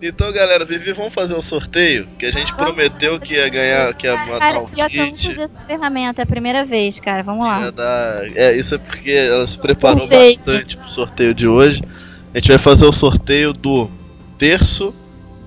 [0.05, 2.05] Então, galera, Vivi, vamos fazer o sorteio?
[2.19, 5.31] Que a gente prometeu que ia ganhar, que ia Cara, matar eu nunca kit.
[5.31, 7.23] usei essa ferramenta, é a primeira vez, cara.
[7.23, 7.69] Vamos lá.
[7.71, 8.21] Dar...
[8.35, 10.35] É, isso é porque ela se preparou Sorteio.
[10.35, 11.81] bastante pro sorteio de hoje.
[12.33, 13.89] A gente vai fazer o sorteio do
[14.37, 14.93] terço,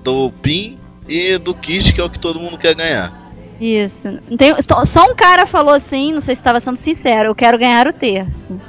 [0.03, 3.13] do PIN e do kit, que é o que todo mundo quer ganhar.
[3.61, 4.19] Isso.
[4.39, 4.55] Tem,
[4.87, 7.93] só, um cara falou assim, não sei se estava sendo sincero, eu quero ganhar o
[7.93, 8.59] terço.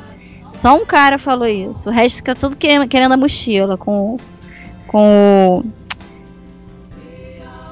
[0.60, 1.88] Só um cara falou isso.
[1.88, 4.18] O resto fica tudo que- querendo a mochila com
[4.88, 5.62] com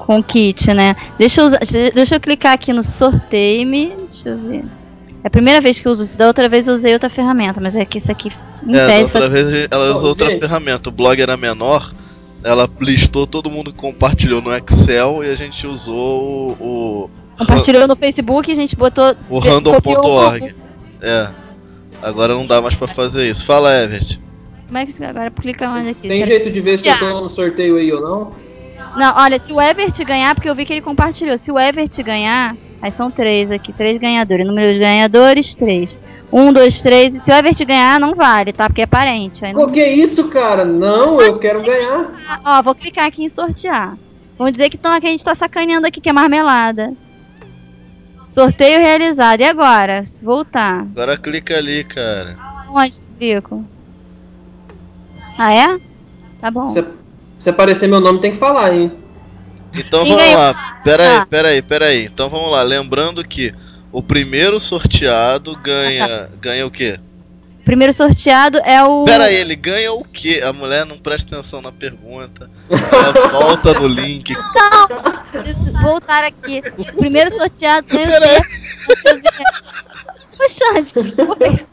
[0.07, 0.95] com o kit, né?
[1.19, 1.59] Deixa eu, usar-
[1.93, 3.93] deixa eu clicar aqui no sorteio-me.
[4.09, 4.63] Deixa eu ver.
[5.21, 6.17] É a primeira vez que eu uso isso.
[6.17, 8.29] Da outra vez eu usei outra ferramenta, mas é que isso aqui
[8.69, 10.39] É, da outra só- vez ela usou outra gente.
[10.39, 10.87] ferramenta.
[10.87, 11.91] O blog era menor,
[12.41, 17.09] ela listou, todo mundo compartilhou no Excel e a gente usou o.
[17.37, 20.55] o compartilhou no Facebook e a gente botou o copiou random.org.
[21.01, 21.27] É.
[22.01, 23.43] Agora não dá mais pra fazer isso.
[23.43, 24.19] Fala, Everett.
[24.67, 26.07] Como é que agora clica onde aqui?
[26.07, 28.46] Tem jeito de ver se eu tô no sorteio aí ou não?
[28.97, 31.37] Não, olha, se o Everett ganhar, porque eu vi que ele compartilhou.
[31.37, 34.45] Se o Everett ganhar, aí são três aqui, três ganhadores.
[34.45, 35.95] Número de ganhadores, três.
[36.31, 37.13] Um, dois, três.
[37.13, 38.67] E se o Everett ganhar, não vale, tá?
[38.67, 39.45] Porque é parente.
[39.45, 39.61] Aí não...
[39.61, 40.65] O que é isso, cara?
[40.65, 42.41] Não, eu quero ganhar.
[42.43, 43.95] Ó, vou clicar aqui em sortear.
[44.35, 46.91] Vamos dizer que, tão, que a gente tá sacaneando aqui, que é marmelada.
[48.33, 49.41] Sorteio realizado.
[49.41, 50.05] E agora?
[50.23, 50.81] Voltar.
[50.81, 52.35] Agora clica ali, cara.
[52.69, 53.63] Onde clico?
[55.37, 55.79] Ah, é?
[56.41, 56.65] Tá bom.
[56.67, 56.83] Se,
[57.39, 58.91] se aparecer meu nome, tem que falar, hein?
[59.73, 60.79] Então Quem vamos lá.
[60.83, 61.25] Pera aí, Ah.
[61.29, 62.05] pera aí, pera aí.
[62.05, 62.61] Então vamos lá.
[62.63, 63.53] Lembrando que
[63.91, 66.29] o primeiro sorteado ganha.
[66.41, 66.97] Ganha o quê?
[67.65, 69.03] Primeiro sorteado é o.
[69.03, 70.41] Pera aí, ele ganha o quê?
[70.43, 72.49] A mulher não presta atenção na pergunta.
[72.69, 74.33] Ela volta no link.
[74.33, 75.81] Não!
[75.81, 76.63] Voltar aqui.
[76.77, 78.41] O primeiro sorteado ganha o Pera aí.
[78.41, 78.47] quê?
[78.87, 79.31] Deixa eu ver.
[80.37, 81.67] Poxa, gente, que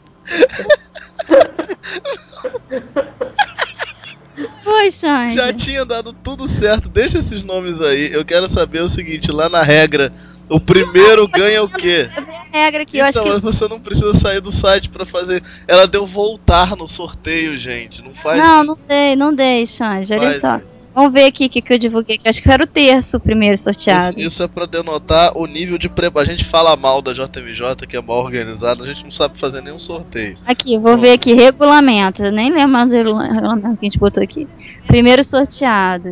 [4.63, 4.91] foi?
[4.91, 5.35] Xande.
[5.35, 6.89] Já tinha dado tudo certo.
[6.89, 8.11] Deixa esses nomes aí.
[8.11, 10.11] Eu quero saber o seguinte, lá na regra,
[10.49, 12.09] o primeiro ganha o quê?
[12.51, 13.39] Regra aqui, Então, que.
[13.39, 15.43] você não precisa sair do site pra fazer.
[15.67, 18.01] Ela deu voltar no sorteio, gente.
[18.01, 18.65] Não faz Não, isso.
[18.65, 20.13] não sei, não dei, Xande.
[20.13, 20.57] Olha só.
[20.57, 20.84] isso.
[20.95, 22.17] Vamos ver aqui o que, que eu divulguei.
[22.17, 24.17] Que eu acho que era o terço o primeiro sorteado.
[24.17, 26.25] Isso, isso é pra denotar o nível de preparo.
[26.25, 29.61] A gente fala mal da JMJ, que é mal organizada, a gente não sabe fazer
[29.61, 30.37] nenhum sorteio.
[30.45, 32.23] Aqui, vou ver aqui, regulamento.
[32.23, 34.47] Eu nem lembro mais do regula- regulamento que a gente botou aqui.
[34.87, 36.09] Primeiro sorteado.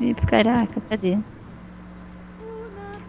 [0.00, 1.18] Ih, Caraca, cadê?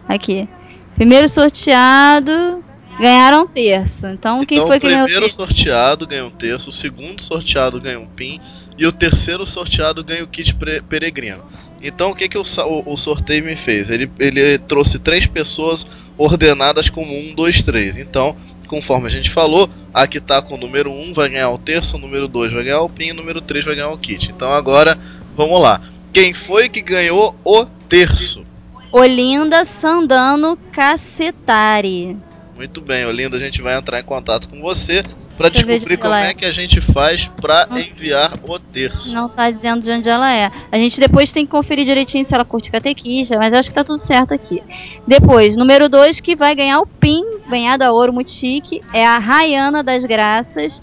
[0.08, 0.48] Aqui.
[0.94, 2.62] Primeiro sorteado.
[3.00, 4.06] Ganharam um terço.
[4.06, 7.80] Então, quem então, foi que ganhou o primeiro sorteado ganha um terço, o segundo sorteado
[7.80, 8.38] ganha um pin
[8.78, 10.54] e o terceiro sorteado ganha o kit
[10.88, 11.42] peregrino.
[11.82, 13.90] Então, o que, que o, o- o sorteio me fez?
[13.90, 17.96] Ele, ele trouxe três pessoas ordenadas como um, dois, três.
[17.98, 18.36] Então,
[18.68, 21.58] conforme a gente falou, a que tá com o número 1 um vai ganhar o
[21.58, 24.30] terço, o número 2 vai ganhar o pin, o número 3 vai ganhar o kit.
[24.30, 24.96] Então, agora,
[25.34, 25.80] vamos lá.
[26.12, 28.46] Quem foi que ganhou o terço?
[28.92, 32.16] Olinda Sandano Cacetari.
[32.56, 35.02] Muito bem, Olinda, a gente vai entrar em contato com você
[35.36, 36.34] para descobrir como é é.
[36.34, 39.14] que a gente faz para enviar o terço.
[39.14, 40.50] Não tá dizendo de onde ela é.
[40.70, 43.84] A gente depois tem que conferir direitinho se ela curte catequista, mas acho que tá
[43.84, 44.62] tudo certo aqui.
[45.06, 49.18] Depois, número 2, que vai ganhar o PIN, ganhado a ouro muito chique, é a
[49.18, 50.80] Rayana das Graças.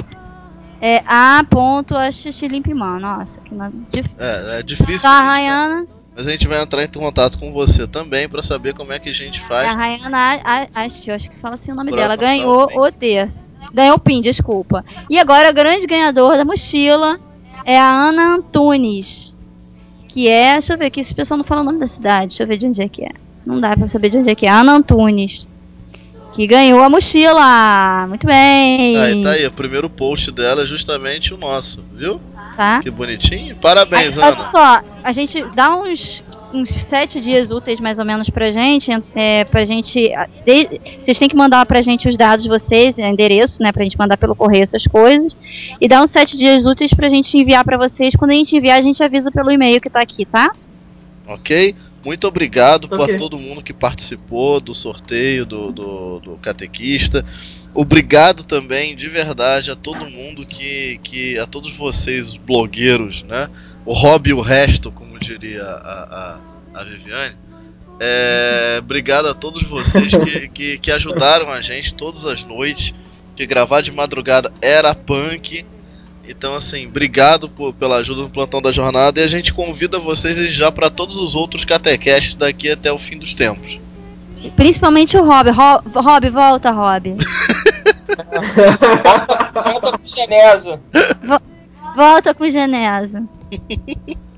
[0.82, 3.00] É a ponto a.
[3.00, 4.16] Nossa, que nome difícil.
[4.18, 5.86] É, é difícil, Então, a Rayana,
[6.16, 9.10] mas a gente vai entrar em contato com você também para saber como é que
[9.10, 9.74] a gente a faz.
[9.76, 12.16] Rayana A- A- Acho, acho que fala assim o nome Pra dela.
[12.16, 13.49] Ganhou o terço.
[13.74, 14.83] Ganhou o PIN, desculpa.
[15.09, 17.20] E agora, o grande ganhador da mochila
[17.66, 19.36] é a Ana Antunes.
[20.08, 20.54] Que é.
[20.54, 22.29] Deixa eu ver aqui, esse pessoal não fala o nome da cidade.
[22.29, 23.12] Deixa eu ver de onde é que é.
[23.46, 24.50] Não dá pra saber de onde é que é.
[24.50, 25.47] Ana Antunes.
[26.33, 28.08] Que ganhou a mochila.
[28.08, 28.97] Muito bem.
[28.97, 32.20] Aí tá aí, o primeiro post dela é justamente o nosso, viu?
[32.55, 32.79] Tá?
[32.79, 33.55] Que bonitinho.
[33.55, 34.28] Parabéns, Ana.
[34.28, 36.24] Olha só, a gente dá uns,
[36.54, 39.93] uns sete dias úteis mais ou menos pra gente, é, pra gente.
[40.46, 43.84] de- vocês têm que mandar pra gente os dados de vocês, é, endereço, né, pra
[43.84, 45.32] gente mandar pelo correio essas coisas.
[45.80, 48.16] E dá uns sete dias úteis pra gente enviar pra vocês.
[48.16, 50.51] Quando a gente enviar, a gente avisa pelo e-mail que tá aqui, tá?
[51.28, 51.76] Ok?
[52.04, 52.97] Muito obrigado Ok.
[52.97, 57.26] por todo mundo que participou do sorteio do, do, do catequista.
[57.74, 61.38] Obrigado também, de verdade, a todo mundo que, que.
[61.38, 63.47] a todos vocês, os blogueiros, né?
[63.86, 66.39] O hobby e o resto, como diria a,
[66.75, 67.36] a, a Viviane.
[68.00, 72.93] É, obrigado a todos vocês que, que, que ajudaram a gente todas as noites.
[73.36, 75.66] Que gravar de madrugada era punk.
[76.28, 80.54] Então, assim, obrigado por- pela ajuda no plantão da jornada e a gente convida vocês
[80.54, 83.79] já para todos os outros catequests daqui até o fim dos tempos.
[84.55, 85.50] Principalmente o Rob.
[85.51, 87.16] Ro- Rob, volta, Rob.
[89.54, 90.79] Volta pro Geneso.
[91.96, 93.24] Volta com o Genesa.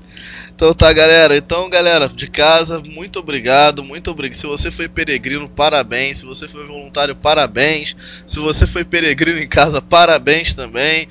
[0.54, 1.36] Então tá, galera.
[1.36, 4.36] Então, galera, de casa, muito obrigado, muito obrigado.
[4.36, 6.18] Se você foi peregrino, parabéns.
[6.18, 7.96] Se você foi voluntário, parabéns.
[8.26, 11.08] Se você foi peregrino em casa, parabéns também.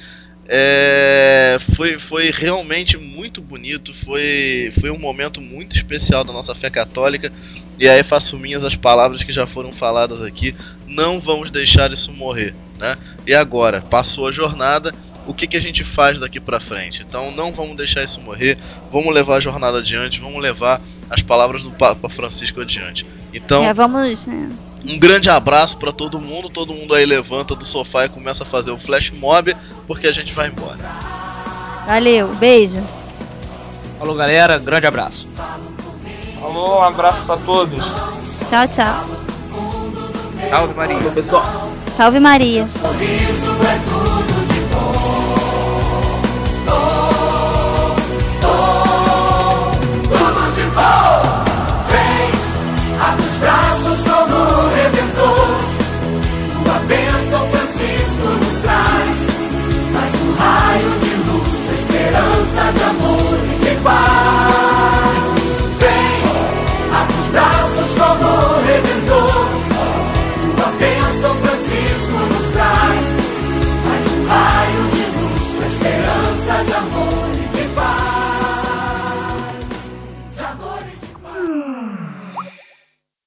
[0.54, 6.70] É, foi, foi realmente muito bonito, foi, foi um momento muito especial da nossa fé
[6.70, 7.32] católica.
[7.80, 10.56] E aí faço minhas as palavras que já foram faladas aqui.
[10.86, 12.98] Não vamos deixar isso morrer, né?
[13.26, 14.94] E agora, passou a jornada,
[15.28, 17.04] o que, que a gente faz daqui para frente?
[17.08, 18.58] Então não vamos deixar isso morrer,
[18.92, 23.06] vamos levar a jornada adiante, vamos levar as palavras do Papa Francisco adiante.
[23.34, 24.26] Então, É, vamos.
[24.26, 24.50] né?
[24.86, 28.46] um grande abraço para todo mundo, todo mundo aí levanta do sofá e começa a
[28.48, 29.56] fazer o flash mob,
[29.88, 30.80] porque a gente vai embora.
[31.86, 32.82] Valeu, beijo.
[34.00, 34.58] Falou, galera.
[34.58, 35.28] Grande abraço.
[36.40, 37.78] Falou, um abraço pra todos.
[38.50, 39.06] Tchau, tchau.
[40.50, 41.12] Salve Maria.
[41.12, 41.72] pessoal.
[41.96, 42.68] Salve Maria.
[42.68, 44.31] Sorriso é tudo.
[44.74, 45.21] Oh.